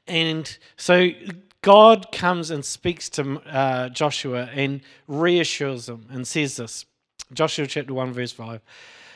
And 0.07 0.57
so 0.75 1.09
God 1.61 2.11
comes 2.11 2.51
and 2.51 2.63
speaks 2.63 3.09
to 3.11 3.39
uh, 3.41 3.89
Joshua 3.89 4.49
and 4.53 4.81
reassures 5.07 5.87
him 5.87 6.05
and 6.09 6.27
says 6.27 6.57
this 6.57 6.85
Joshua 7.33 7.65
chapter 7.67 7.93
1, 7.93 8.13
verse 8.13 8.31
5. 8.31 8.61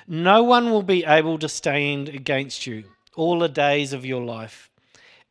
No 0.08 0.44
one 0.44 0.72
will 0.72 0.84
be 0.84 1.04
able 1.04 1.38
to 1.40 1.50
stand 1.50 2.08
against 2.10 2.66
you 2.66 2.86
all 3.16 3.40
the 3.40 3.50
days 3.50 3.92
of 3.92 4.06
your 4.06 4.24
life. 4.24 4.72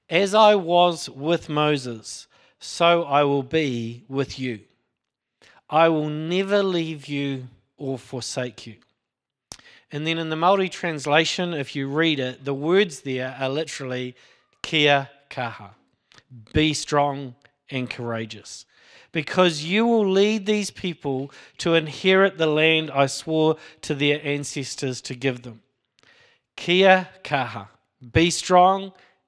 As 0.09 0.35
I 0.35 0.55
was 0.55 1.11
with 1.11 1.49
Moses, 1.49 2.29
so 2.61 3.03
I 3.05 3.25
will 3.25 3.43
be 3.43 4.05
with 4.09 4.39
you. 4.39 4.61
I 5.69 5.89
will 5.89 6.09
never 6.09 6.63
leave 6.63 7.07
you 7.07 7.49
or 7.77 7.99
forsake 7.99 8.67
you. 8.67 8.77
And 9.91 10.07
then 10.07 10.19
in 10.19 10.31
the 10.31 10.37
Maori 10.37 10.69
translation, 10.69 11.55
if 11.55 11.75
you 11.75 11.89
read 11.89 12.21
it, 12.21 12.45
the 12.45 12.55
words 12.55 13.01
there 13.01 13.37
are 13.39 13.49
literally 13.49 14.15
kia 14.63 15.09
kaha. 15.29 15.71
Be 16.53 16.73
strong 16.75 17.35
and 17.71 17.91
courageous 17.91 18.65
because 19.13 19.65
you 19.65 19.87
will 19.87 20.09
lead 20.09 20.47
these 20.47 20.71
people 20.71 21.33
to 21.59 21.75
inherit 21.75 22.39
the 22.39 22.47
land 22.47 22.91
I 22.91 23.07
swore 23.07 23.57
to 23.83 23.95
their 23.95 24.21
ancestors 24.25 25.01
to 25.03 25.15
give 25.15 25.43
them. 25.43 25.63
Kia 26.57 27.09
kaha. 27.25 27.69
Be 28.13 28.31
strong 28.31 28.93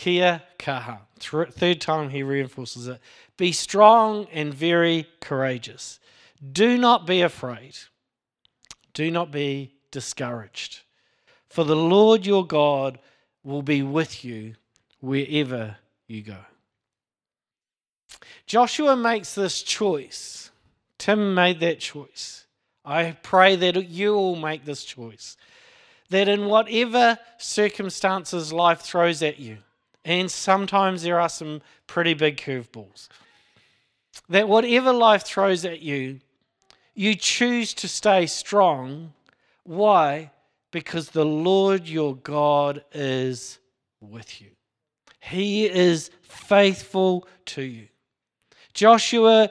Kia 0.00 0.42
kaha. 0.58 1.00
Third 1.18 1.78
time 1.82 2.08
he 2.08 2.22
reinforces 2.22 2.88
it. 2.88 3.02
Be 3.36 3.52
strong 3.52 4.26
and 4.32 4.54
very 4.54 5.06
courageous. 5.20 6.00
Do 6.52 6.78
not 6.78 7.06
be 7.06 7.20
afraid. 7.20 7.76
Do 8.94 9.10
not 9.10 9.30
be 9.30 9.74
discouraged. 9.90 10.80
For 11.50 11.64
the 11.64 11.76
Lord 11.76 12.24
your 12.24 12.46
God 12.46 12.98
will 13.44 13.60
be 13.60 13.82
with 13.82 14.24
you 14.24 14.54
wherever 15.00 15.76
you 16.06 16.22
go. 16.22 16.38
Joshua 18.46 18.96
makes 18.96 19.34
this 19.34 19.62
choice. 19.62 20.50
Tim 20.96 21.34
made 21.34 21.60
that 21.60 21.78
choice. 21.78 22.46
I 22.86 23.18
pray 23.22 23.54
that 23.54 23.84
you 23.84 24.14
all 24.14 24.36
make 24.36 24.64
this 24.64 24.82
choice. 24.82 25.36
That 26.08 26.26
in 26.26 26.46
whatever 26.46 27.18
circumstances 27.36 28.50
life 28.50 28.80
throws 28.80 29.22
at 29.22 29.38
you, 29.38 29.58
and 30.10 30.30
sometimes 30.30 31.02
there 31.02 31.20
are 31.20 31.28
some 31.28 31.62
pretty 31.86 32.14
big 32.14 32.36
curveballs, 32.36 33.08
that 34.28 34.48
whatever 34.48 34.92
life 34.92 35.24
throws 35.24 35.64
at 35.64 35.80
you, 35.80 36.20
you 36.94 37.14
choose 37.14 37.72
to 37.74 37.88
stay 37.88 38.26
strong. 38.26 39.12
Why? 39.64 40.30
because 40.70 41.10
the 41.10 41.24
Lord 41.24 41.88
your 41.88 42.16
God 42.16 42.84
is 42.92 43.58
with 44.00 44.40
you. 44.40 44.48
He 45.20 45.68
is 45.68 46.10
faithful 46.22 47.26
to 47.46 47.62
you. 47.62 47.88
Joshua 48.72 49.50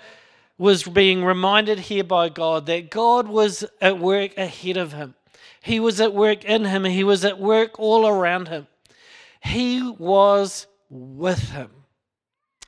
was 0.57 0.83
being 0.83 1.23
reminded 1.23 1.79
here 1.79 2.03
by 2.03 2.29
God 2.29 2.65
that 2.65 2.89
God 2.89 3.27
was 3.27 3.63
at 3.81 3.99
work 3.99 4.37
ahead 4.37 4.77
of 4.77 4.93
him. 4.93 5.15
He 5.61 5.79
was 5.79 6.01
at 6.01 6.13
work 6.13 6.45
in 6.45 6.65
him. 6.65 6.85
He 6.85 7.03
was 7.03 7.23
at 7.25 7.39
work 7.39 7.79
all 7.79 8.07
around 8.07 8.47
him. 8.47 8.67
He 9.39 9.81
was 9.97 10.67
with 10.89 11.49
him. 11.49 11.71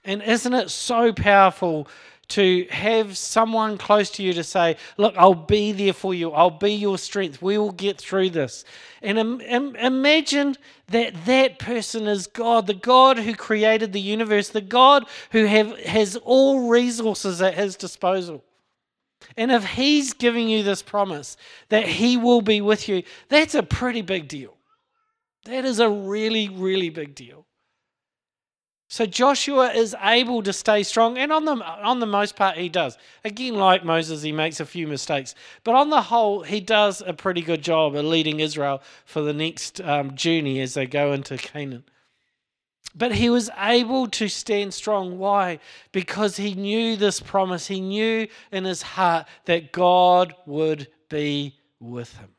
And 0.03 0.21
isn't 0.23 0.53
it 0.53 0.69
so 0.71 1.13
powerful 1.13 1.87
to 2.29 2.65
have 2.69 3.17
someone 3.17 3.77
close 3.77 4.09
to 4.11 4.23
you 4.23 4.31
to 4.33 4.43
say, 4.43 4.77
Look, 4.97 5.13
I'll 5.17 5.33
be 5.33 5.73
there 5.73 5.93
for 5.93 6.13
you. 6.13 6.31
I'll 6.31 6.49
be 6.49 6.71
your 6.71 6.97
strength. 6.97 7.41
We 7.41 7.57
will 7.57 7.73
get 7.73 7.99
through 7.99 8.29
this. 8.29 8.63
And 9.01 9.19
Im- 9.19 9.41
Im- 9.41 9.75
imagine 9.75 10.55
that 10.87 11.25
that 11.25 11.59
person 11.59 12.07
is 12.07 12.27
God, 12.27 12.67
the 12.67 12.73
God 12.73 13.19
who 13.19 13.35
created 13.35 13.91
the 13.91 14.01
universe, 14.01 14.47
the 14.49 14.61
God 14.61 15.05
who 15.31 15.45
have, 15.45 15.77
has 15.79 16.15
all 16.15 16.69
resources 16.69 17.41
at 17.41 17.55
his 17.55 17.75
disposal. 17.75 18.43
And 19.35 19.51
if 19.51 19.65
he's 19.65 20.13
giving 20.13 20.47
you 20.47 20.63
this 20.63 20.81
promise 20.81 21.37
that 21.69 21.85
he 21.85 22.17
will 22.17 22.41
be 22.41 22.61
with 22.61 22.87
you, 22.87 23.03
that's 23.27 23.55
a 23.55 23.63
pretty 23.63 24.01
big 24.01 24.27
deal. 24.27 24.55
That 25.45 25.65
is 25.65 25.79
a 25.79 25.89
really, 25.89 26.49
really 26.49 26.89
big 26.89 27.15
deal. 27.15 27.45
So 28.91 29.05
Joshua 29.05 29.71
is 29.71 29.95
able 30.03 30.43
to 30.43 30.51
stay 30.51 30.83
strong, 30.83 31.17
and 31.17 31.31
on 31.31 31.45
the 31.45 31.53
on 31.53 32.01
the 32.01 32.05
most 32.05 32.35
part, 32.35 32.57
he 32.57 32.67
does. 32.67 32.97
Again, 33.23 33.55
like 33.55 33.85
Moses, 33.85 34.21
he 34.21 34.33
makes 34.33 34.59
a 34.59 34.65
few 34.65 34.85
mistakes, 34.85 35.33
but 35.63 35.75
on 35.75 35.89
the 35.89 36.01
whole, 36.01 36.43
he 36.43 36.59
does 36.59 37.01
a 37.01 37.13
pretty 37.13 37.41
good 37.41 37.61
job 37.61 37.95
of 37.95 38.03
leading 38.03 38.41
Israel 38.41 38.81
for 39.05 39.21
the 39.21 39.31
next 39.31 39.79
um, 39.79 40.13
journey 40.15 40.59
as 40.59 40.73
they 40.73 40.85
go 40.85 41.13
into 41.13 41.37
Canaan. 41.37 41.85
But 42.93 43.13
he 43.13 43.29
was 43.29 43.49
able 43.57 44.07
to 44.07 44.27
stand 44.27 44.73
strong. 44.73 45.17
Why? 45.17 45.59
Because 45.93 46.35
he 46.35 46.53
knew 46.53 46.97
this 46.97 47.21
promise. 47.21 47.67
He 47.67 47.79
knew 47.79 48.27
in 48.51 48.65
his 48.65 48.81
heart 48.81 49.25
that 49.45 49.71
God 49.71 50.35
would 50.45 50.89
be 51.09 51.55
with 51.79 52.17
him. 52.17 52.35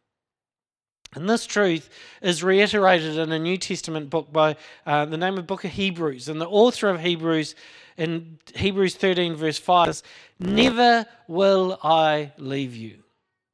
And 1.15 1.29
this 1.29 1.45
truth 1.45 1.91
is 2.23 2.43
reiterated 2.43 3.19
in 3.19 3.33
a 3.33 3.39
New 3.39 3.59
Testament 3.59 4.09
book 4.09 4.33
by 4.33 4.57
uh, 4.87 5.05
the 5.05 5.19
name 5.19 5.37
of 5.37 5.47
Book 5.47 5.65
of 5.65 5.73
Hebrews. 5.73 6.29
And 6.29 6.41
the 6.41 6.49
author 6.49 6.89
of 6.89 7.01
Hebrews 7.01 7.55
in 7.99 8.39
Hebrews 8.55 8.95
13, 8.95 9.35
verse 9.35 9.59
5 9.59 9.87
says, 9.89 10.03
Never 10.39 11.07
will 11.29 11.79
I 11.83 12.33
leave 12.39 12.75
you 12.75 13.03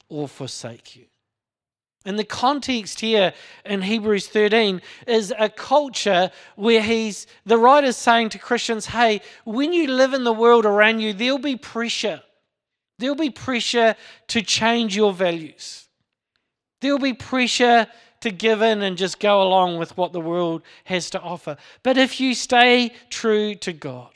or 0.09 0.29
forsake 0.29 0.95
you. 0.95 1.07
And 2.05 2.17
the 2.17 2.25
context 2.25 3.01
here 3.01 3.35
in 3.65 3.83
Hebrews 3.83 4.29
13 4.29 4.81
is 5.07 5.35
a 5.37 5.49
culture 5.49 6.31
where 6.55 6.81
he's 6.81 7.27
the 7.45 7.59
writer's 7.59 7.97
saying 7.97 8.31
to 8.31 8.39
Christians, 8.39 8.87
hey, 8.87 9.21
when 9.45 9.73
you 9.73 9.89
live 9.89 10.15
in 10.15 10.23
the 10.23 10.33
world 10.33 10.65
around 10.65 11.01
you, 11.01 11.13
there'll 11.13 11.39
be 11.39 11.57
pressure. 11.57 12.23
There'll 12.99 13.17
be 13.17 13.31
pressure 13.31 13.97
to 14.29 14.43
change 14.43 14.97
your 14.97 15.13
values. 15.13 15.88
There'll 16.81 16.99
be 16.99 17.15
pressure 17.15 17.87
to 18.21 18.31
give 18.31 18.63
in 18.63 18.83
and 18.83 18.97
just 18.97 19.21
go 19.21 19.43
along 19.43 19.79
with 19.79 19.97
what 19.97 20.13
the 20.13 20.21
world 20.21 20.63
has 20.85 21.11
to 21.11 21.21
offer. 21.21 21.57
But 21.83 21.97
if 21.97 22.21
you 22.21 22.35
stay 22.35 22.93
true 23.11 23.55
to 23.57 23.73
God, 23.73 24.13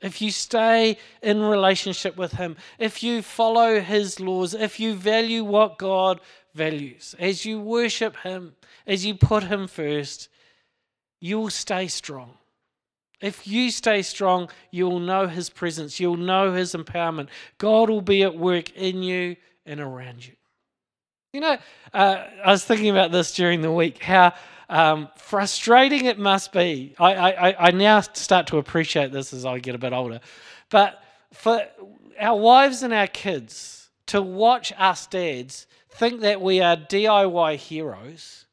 if 0.00 0.22
you 0.22 0.30
stay 0.30 0.96
in 1.22 1.42
relationship 1.42 2.16
with 2.16 2.32
Him, 2.32 2.56
if 2.78 3.02
you 3.02 3.22
follow 3.22 3.80
His 3.80 4.18
laws, 4.20 4.54
if 4.54 4.80
you 4.80 4.94
value 4.94 5.44
what 5.44 5.78
God 5.78 6.20
values, 6.54 7.14
as 7.18 7.44
you 7.44 7.60
worship 7.60 8.16
Him, 8.18 8.54
as 8.86 9.04
you 9.04 9.14
put 9.14 9.44
Him 9.44 9.66
first, 9.66 10.28
you 11.20 11.38
will 11.38 11.50
stay 11.50 11.88
strong. 11.88 12.34
If 13.20 13.46
you 13.46 13.70
stay 13.70 14.00
strong, 14.00 14.48
you'll 14.70 15.00
know 15.00 15.26
His 15.26 15.50
presence, 15.50 16.00
you'll 16.00 16.16
know 16.16 16.54
His 16.54 16.74
empowerment. 16.74 17.28
God 17.58 17.90
will 17.90 18.00
be 18.00 18.22
at 18.22 18.36
work 18.36 18.70
in 18.70 19.02
you 19.02 19.36
and 19.66 19.80
around 19.80 20.26
you. 20.26 20.32
You 21.32 21.40
know, 21.40 21.58
uh, 21.94 22.24
I 22.44 22.50
was 22.50 22.64
thinking 22.64 22.90
about 22.90 23.12
this 23.12 23.32
during 23.34 23.62
the 23.62 23.70
week, 23.70 24.02
how 24.02 24.32
um, 24.68 25.08
frustrating 25.16 26.06
it 26.06 26.18
must 26.18 26.52
be. 26.52 26.94
I, 26.98 27.14
I, 27.14 27.68
I 27.68 27.70
now 27.70 28.00
start 28.00 28.48
to 28.48 28.58
appreciate 28.58 29.12
this 29.12 29.32
as 29.32 29.46
I 29.46 29.60
get 29.60 29.76
a 29.76 29.78
bit 29.78 29.92
older. 29.92 30.20
But 30.70 31.00
for 31.32 31.64
our 32.18 32.36
wives 32.36 32.82
and 32.82 32.92
our 32.92 33.06
kids 33.06 33.90
to 34.06 34.20
watch 34.20 34.72
us 34.76 35.06
dads 35.06 35.68
think 35.88 36.20
that 36.22 36.40
we 36.40 36.60
are 36.60 36.76
DIY 36.76 37.56
heroes 37.56 38.46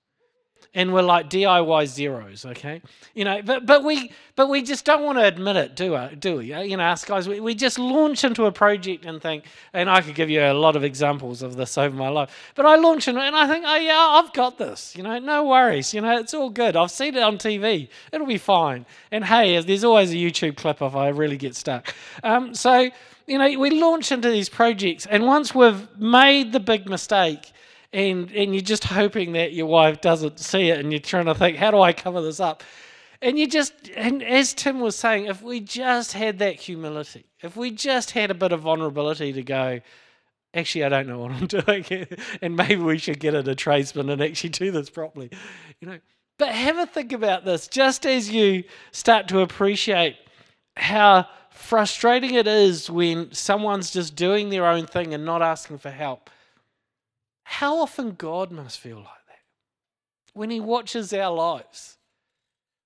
and 0.78 0.94
we're 0.94 1.02
like 1.02 1.28
DIY 1.28 1.88
zeros, 1.88 2.46
okay? 2.46 2.84
You 3.16 3.26
know, 3.26 3.42
but 3.42 3.66
but 3.66 3.84
we 3.84 4.12
but 4.36 4.48
we 4.48 4.62
just 4.62 4.86
don't 4.86 5.04
want 5.04 5.18
to 5.18 5.26
admit 5.26 5.56
it, 5.56 5.76
do 5.76 5.94
we? 5.94 6.16
Do 6.16 6.36
we? 6.38 6.54
You 6.54 6.78
know, 6.78 6.84
us 6.84 7.04
guys, 7.04 7.28
we, 7.28 7.40
we 7.40 7.56
just 7.56 7.80
launch 7.80 8.24
into 8.24 8.46
a 8.46 8.52
project 8.52 9.04
and 9.04 9.20
think, 9.20 9.46
and 9.74 9.90
I 9.90 10.02
could 10.02 10.14
give 10.14 10.30
you 10.30 10.44
a 10.44 10.54
lot 10.54 10.76
of 10.76 10.84
examples 10.84 11.42
of 11.42 11.56
this 11.56 11.80
over 11.80 11.96
my 11.96 12.10
life, 12.10 12.30
but 12.54 12.68
I 12.68 12.76
launch 12.76 13.08
and 13.08 13.18
I 13.18 13.48
think, 13.48 13.66
oh 13.68 13.76
yeah, 13.76 13.98
I've 13.98 14.32
got 14.34 14.60
this. 14.60 14.96
You 14.96 15.02
know, 15.02 15.18
no 15.18 15.46
worries. 15.46 15.96
You 15.96 16.02
know, 16.02 16.20
it's 16.20 16.36
all 16.36 16.52
good. 16.52 16.76
I've 16.76 16.92
seen 16.92 17.16
it 17.16 17.24
on 17.24 17.40
TV. 17.40 17.90
It'll 18.12 18.28
be 18.28 18.38
fine. 18.38 18.86
And 19.12 19.26
hey, 19.26 19.60
there's 19.62 19.84
always 19.84 20.12
a 20.12 20.16
YouTube 20.16 20.58
clip 20.58 20.80
if 20.84 20.96
I 20.96 21.08
really 21.08 21.38
get 21.38 21.56
stuck. 21.56 21.92
Um, 22.22 22.54
so 22.54 22.92
you 23.26 23.40
know, 23.40 23.60
we 23.60 23.72
launch 23.72 24.12
into 24.12 24.30
these 24.30 24.48
projects, 24.48 25.08
and 25.08 25.26
once 25.26 25.56
we've 25.56 25.88
made 25.98 26.54
the 26.54 26.60
big 26.60 26.88
mistake 26.88 27.52
and 27.94 28.32
and 28.32 28.54
you're 28.54 28.62
just 28.62 28.84
hoping 28.84 29.34
that 29.34 29.54
your 29.54 29.66
wife 29.66 30.02
doesn't 30.02 30.40
see 30.40 30.70
it 30.70 30.80
and 30.80 30.92
you're 30.92 31.00
trying 31.00 31.26
to 31.26 31.36
think 31.36 31.58
how 31.58 31.72
do 31.72 31.82
i 31.82 31.94
cover 31.94 32.22
this 32.22 32.40
up? 32.40 32.64
And 33.22 33.40
you 33.40 33.48
just 33.48 33.74
and 33.96 34.22
as 34.22 34.54
tim 34.54 34.80
was 34.80 34.96
saying 34.96 35.26
if 35.26 35.42
we 35.42 35.60
just 35.60 36.14
had 36.14 36.40
that 36.40 36.56
humility 36.56 37.26
if 37.42 37.56
we 37.56 37.72
just 37.72 38.12
had 38.12 38.30
a 38.30 38.36
bit 38.36 38.52
of 38.52 38.62
vulnerability 38.62 39.34
to 39.34 39.42
go 39.42 39.80
actually 40.54 40.84
i 40.84 40.90
don't 40.90 41.08
know 41.08 41.20
what 41.20 41.32
i'm 41.32 41.48
doing 41.88 42.08
and 42.42 42.56
maybe 42.56 42.76
we 42.76 43.00
should 43.00 43.20
get 43.20 43.34
in 43.34 43.50
a 43.50 43.56
tradesman 43.56 44.10
and 44.10 44.22
actually 44.22 44.52
do 44.52 44.72
this 44.72 44.90
properly 44.90 45.32
you 45.80 45.88
know. 45.88 46.00
But 46.38 46.50
have 46.50 46.78
a 46.78 46.86
think 46.86 47.14
about 47.14 47.46
this 47.46 47.68
just 47.68 48.06
as 48.06 48.30
you 48.30 48.64
start 48.92 49.28
to 49.30 49.40
appreciate 49.40 50.16
how 50.76 51.26
frustrating 51.50 52.36
it 52.36 52.46
is 52.46 52.88
when 52.88 53.34
someone's 53.34 53.90
just 53.90 54.16
doing 54.16 54.50
their 54.50 54.68
own 54.68 54.86
thing 54.86 55.16
and 55.16 55.26
not 55.26 55.42
asking 55.42 55.80
for 55.80 55.90
help 55.90 56.30
how 57.50 57.78
often 57.80 58.12
God 58.12 58.52
must 58.52 58.78
feel 58.78 58.98
like 58.98 59.06
that 59.06 59.40
when 60.34 60.50
He 60.50 60.60
watches 60.60 61.14
our 61.14 61.34
lives. 61.34 61.98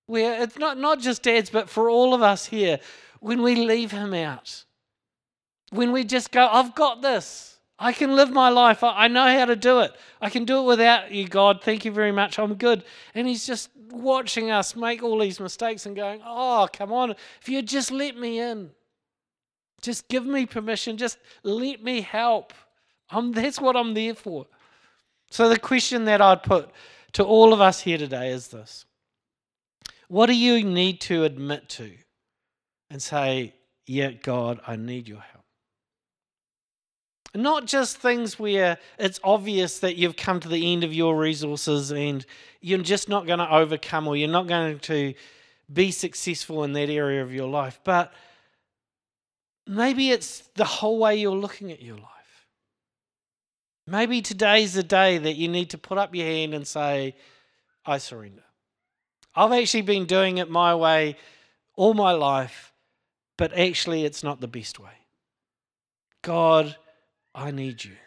Where 0.06 0.44
it's 0.44 0.58
not, 0.58 0.78
not 0.78 1.00
just 1.00 1.24
dads, 1.24 1.50
but 1.50 1.68
for 1.68 1.90
all 1.90 2.14
of 2.14 2.22
us 2.22 2.46
here, 2.46 2.80
when 3.22 3.42
we 3.42 3.56
leave 3.56 3.90
Him 3.92 4.14
out, 4.14 4.64
when 5.72 5.92
we 5.92 6.04
just 6.04 6.32
go, 6.32 6.48
I've 6.48 6.76
got 6.76 7.02
this. 7.02 7.58
I 7.80 7.92
can 7.92 8.16
live 8.16 8.30
my 8.30 8.50
life. 8.50 8.84
I 8.84 9.08
know 9.08 9.26
how 9.26 9.46
to 9.46 9.56
do 9.56 9.80
it. 9.80 9.96
I 10.22 10.30
can 10.30 10.46
do 10.46 10.60
it 10.60 10.66
without 10.66 11.12
you, 11.12 11.28
God. 11.28 11.64
Thank 11.64 11.84
you 11.84 11.92
very 11.92 12.12
much. 12.12 12.38
I'm 12.38 12.54
good. 12.54 12.84
And 13.16 13.28
He's 13.28 13.48
just 13.48 13.72
watching 13.90 14.52
us 14.52 14.76
make 14.76 15.02
all 15.02 15.18
these 15.18 15.40
mistakes 15.40 15.88
and 15.88 15.96
going, 15.96 16.22
Oh, 16.24 16.68
come 16.72 16.94
on. 16.94 17.16
If 17.42 17.50
you 17.50 17.64
just 17.64 17.90
let 17.90 18.16
me 18.16 18.40
in, 18.40 18.70
just 19.82 20.08
give 20.08 20.24
me 20.24 20.46
permission, 20.46 20.98
just 20.98 21.18
let 21.42 21.84
me 21.84 22.02
help. 22.02 22.54
I'm, 23.12 23.32
that's 23.32 23.60
what 23.60 23.76
I'm 23.76 23.94
there 23.94 24.16
for. 24.16 24.48
So, 25.30 25.50
the 25.50 25.60
question 25.60 26.06
that 26.06 26.22
I'd 26.22 26.44
put 26.44 26.70
to 27.14 27.24
all 27.24 27.54
of 27.54 27.62
us 27.62 27.82
here 27.82 27.98
today 27.98 28.30
is 28.30 28.50
this 28.50 28.86
What 30.08 30.28
do 30.28 30.36
you 30.36 30.64
need 30.64 31.02
to 31.02 31.24
admit 31.24 31.70
to 31.70 31.92
and 32.90 33.02
say, 33.02 33.54
Yeah, 33.86 34.12
God, 34.12 34.60
I 34.66 34.76
need 34.76 35.08
your 35.08 35.22
help? 35.22 35.46
Not 37.34 37.66
just 37.66 37.98
things 37.98 38.38
where 38.38 38.78
it's 39.00 39.20
obvious 39.24 39.80
that 39.80 39.96
you've 39.96 40.18
come 40.18 40.42
to 40.42 40.50
the 40.50 40.74
end 40.74 40.84
of 40.84 40.94
your 40.94 41.18
resources 41.18 41.92
and 41.92 42.26
you're 42.60 42.80
just 42.80 43.08
not 43.08 43.26
going 43.26 43.40
to 43.40 43.54
overcome 43.54 44.06
or 44.08 44.18
you're 44.18 44.28
not 44.28 44.48
going 44.48 44.80
to 44.80 45.14
be 45.72 45.92
successful 45.92 46.66
in 46.66 46.74
that 46.74 46.90
area 46.90 47.24
of 47.24 47.34
your 47.34 47.48
life, 47.48 47.80
but 47.86 48.14
maybe 49.66 50.12
it's 50.12 50.40
the 50.56 50.66
whole 50.66 51.00
way 51.00 51.16
you're 51.16 51.34
looking 51.34 51.72
at 51.72 51.82
your 51.82 51.96
life. 51.96 52.21
Maybe 53.92 54.22
today's 54.22 54.74
the 54.74 54.84
day 54.84 55.18
that 55.18 55.36
you 55.36 55.50
need 55.50 55.72
to 55.72 55.78
put 55.78 55.98
up 55.98 56.16
your 56.16 56.26
hand 56.26 56.54
and 56.54 56.66
say, 56.66 57.14
I 57.86 57.98
surrender. 57.98 58.44
I've 59.36 59.52
actually 59.52 59.82
been 59.82 60.06
doing 60.06 60.38
it 60.38 60.50
my 60.50 60.74
way 60.74 61.18
all 61.76 61.94
my 61.94 62.14
life, 62.14 62.72
but 63.38 63.52
actually 63.52 64.06
it's 64.06 64.24
not 64.24 64.40
the 64.40 64.48
best 64.48 64.80
way. 64.80 64.94
God, 66.22 66.78
I 67.36 67.52
need 67.52 67.84
you. 67.84 67.98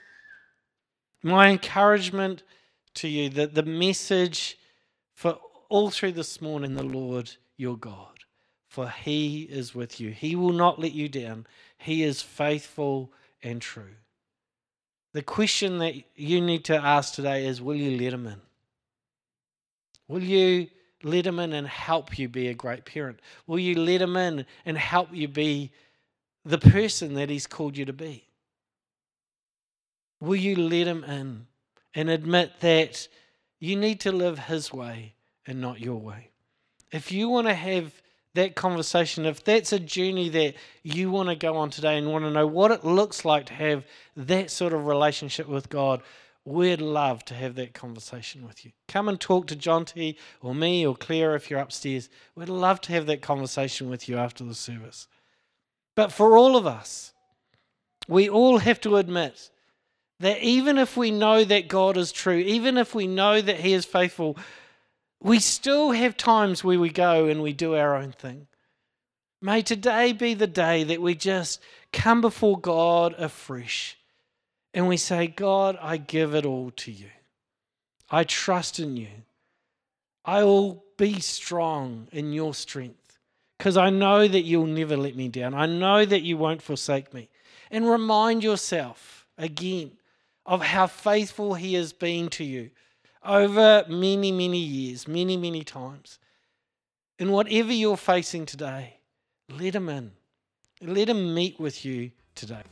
My 1.22 1.50
encouragement 1.50 2.44
to 2.94 3.08
you 3.08 3.28
that 3.30 3.54
the 3.54 3.62
message 3.62 4.56
for 5.12 5.38
all 5.68 5.90
through 5.90 6.12
this 6.12 6.40
morning, 6.40 6.76
the 6.76 6.82
Lord 6.82 7.32
your 7.58 7.76
God, 7.76 8.20
for 8.68 8.88
he 8.88 9.42
is 9.42 9.74
with 9.74 10.00
you. 10.00 10.12
He 10.12 10.34
will 10.34 10.52
not 10.54 10.78
let 10.80 10.92
you 10.92 11.10
down. 11.10 11.46
He 11.76 12.02
is 12.02 12.22
faithful 12.22 13.12
and 13.42 13.60
true. 13.60 13.96
The 15.14 15.22
question 15.22 15.78
that 15.78 15.94
you 16.16 16.40
need 16.40 16.64
to 16.64 16.76
ask 16.76 17.14
today 17.14 17.46
is 17.46 17.62
Will 17.62 17.76
you 17.76 17.98
let 17.98 18.12
him 18.12 18.26
in? 18.26 18.40
Will 20.08 20.22
you 20.22 20.66
let 21.02 21.24
him 21.24 21.38
in 21.38 21.52
and 21.52 21.66
help 21.66 22.18
you 22.18 22.28
be 22.28 22.48
a 22.48 22.54
great 22.54 22.84
parent? 22.84 23.20
Will 23.46 23.60
you 23.60 23.78
let 23.78 24.02
him 24.02 24.16
in 24.16 24.44
and 24.66 24.76
help 24.76 25.08
you 25.12 25.28
be 25.28 25.70
the 26.44 26.58
person 26.58 27.14
that 27.14 27.30
he's 27.30 27.46
called 27.46 27.76
you 27.76 27.84
to 27.84 27.92
be? 27.92 28.26
Will 30.20 30.36
you 30.36 30.56
let 30.56 30.88
him 30.88 31.04
in 31.04 31.46
and 31.94 32.10
admit 32.10 32.60
that 32.60 33.06
you 33.60 33.76
need 33.76 34.00
to 34.00 34.12
live 34.12 34.38
his 34.40 34.72
way 34.72 35.14
and 35.46 35.60
not 35.60 35.80
your 35.80 36.00
way? 36.00 36.30
If 36.90 37.12
you 37.12 37.28
want 37.28 37.46
to 37.46 37.54
have 37.54 37.92
that 38.34 38.56
conversation, 38.56 39.24
if 39.26 39.42
that's 39.42 39.72
a 39.72 39.78
journey 39.78 40.28
that 40.28 40.54
you 40.82 41.10
want 41.10 41.28
to 41.28 41.36
go 41.36 41.56
on 41.56 41.70
today 41.70 41.96
and 41.96 42.10
want 42.10 42.24
to 42.24 42.30
know 42.30 42.46
what 42.46 42.70
it 42.70 42.84
looks 42.84 43.24
like 43.24 43.46
to 43.46 43.54
have 43.54 43.84
that 44.16 44.50
sort 44.50 44.72
of 44.72 44.86
relationship 44.86 45.48
with 45.48 45.68
God, 45.68 46.02
we'd 46.44 46.80
love 46.80 47.24
to 47.26 47.34
have 47.34 47.54
that 47.54 47.74
conversation 47.74 48.46
with 48.46 48.64
you. 48.64 48.72
Come 48.88 49.08
and 49.08 49.20
talk 49.20 49.46
to 49.46 49.56
John 49.56 49.84
T 49.84 50.18
or 50.42 50.54
me 50.54 50.86
or 50.86 50.96
Claire 50.96 51.34
if 51.34 51.48
you're 51.48 51.60
upstairs. 51.60 52.10
We'd 52.34 52.48
love 52.48 52.80
to 52.82 52.92
have 52.92 53.06
that 53.06 53.22
conversation 53.22 53.88
with 53.88 54.08
you 54.08 54.18
after 54.18 54.44
the 54.44 54.54
service. 54.54 55.06
But 55.94 56.12
for 56.12 56.36
all 56.36 56.56
of 56.56 56.66
us, 56.66 57.12
we 58.08 58.28
all 58.28 58.58
have 58.58 58.80
to 58.82 58.96
admit 58.96 59.50
that 60.20 60.42
even 60.42 60.76
if 60.78 60.96
we 60.96 61.10
know 61.10 61.44
that 61.44 61.68
God 61.68 61.96
is 61.96 62.12
true, 62.12 62.38
even 62.38 62.78
if 62.78 62.94
we 62.94 63.06
know 63.06 63.40
that 63.40 63.60
He 63.60 63.72
is 63.72 63.84
faithful, 63.84 64.36
we 65.24 65.40
still 65.40 65.92
have 65.92 66.18
times 66.18 66.62
where 66.62 66.78
we 66.78 66.90
go 66.90 67.26
and 67.26 67.42
we 67.42 67.54
do 67.54 67.74
our 67.74 67.96
own 67.96 68.12
thing. 68.12 68.46
May 69.40 69.62
today 69.62 70.12
be 70.12 70.34
the 70.34 70.46
day 70.46 70.84
that 70.84 71.00
we 71.00 71.14
just 71.14 71.60
come 71.92 72.20
before 72.20 72.60
God 72.60 73.14
afresh 73.16 73.96
and 74.74 74.86
we 74.86 74.98
say, 74.98 75.26
God, 75.26 75.78
I 75.80 75.96
give 75.96 76.34
it 76.34 76.44
all 76.44 76.70
to 76.72 76.92
you. 76.92 77.08
I 78.10 78.24
trust 78.24 78.78
in 78.78 78.98
you. 78.98 79.08
I 80.26 80.44
will 80.44 80.84
be 80.98 81.20
strong 81.20 82.08
in 82.12 82.34
your 82.34 82.52
strength 82.52 83.18
because 83.58 83.78
I 83.78 83.88
know 83.88 84.28
that 84.28 84.42
you'll 84.42 84.66
never 84.66 84.96
let 84.96 85.16
me 85.16 85.28
down. 85.28 85.54
I 85.54 85.64
know 85.64 86.04
that 86.04 86.22
you 86.22 86.36
won't 86.36 86.60
forsake 86.60 87.14
me. 87.14 87.30
And 87.70 87.88
remind 87.88 88.44
yourself 88.44 89.26
again 89.38 89.92
of 90.44 90.60
how 90.62 90.86
faithful 90.86 91.54
He 91.54 91.74
has 91.74 91.94
been 91.94 92.28
to 92.30 92.44
you 92.44 92.70
over 93.24 93.84
many, 93.88 94.32
many 94.32 94.58
years, 94.58 95.08
many, 95.08 95.36
many 95.36 95.64
times. 95.64 96.18
And 97.18 97.32
whatever 97.32 97.72
you're 97.72 97.96
facing 97.96 98.46
today, 98.46 98.98
let 99.48 99.74
Him 99.74 99.88
in. 99.88 100.12
Let 100.82 101.08
Him 101.08 101.34
meet 101.34 101.58
with 101.58 101.84
you 101.84 102.12
today. 102.34 102.62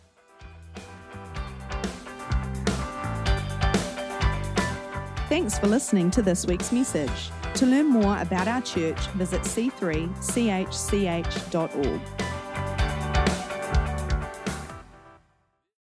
Thanks 5.28 5.58
for 5.58 5.66
listening 5.66 6.10
to 6.10 6.20
this 6.20 6.46
week's 6.46 6.72
message. 6.72 7.30
To 7.54 7.66
learn 7.66 7.86
more 7.86 8.18
about 8.18 8.48
our 8.48 8.60
church, 8.60 8.98
visit 9.08 9.42
c3chch.org. 9.42 12.00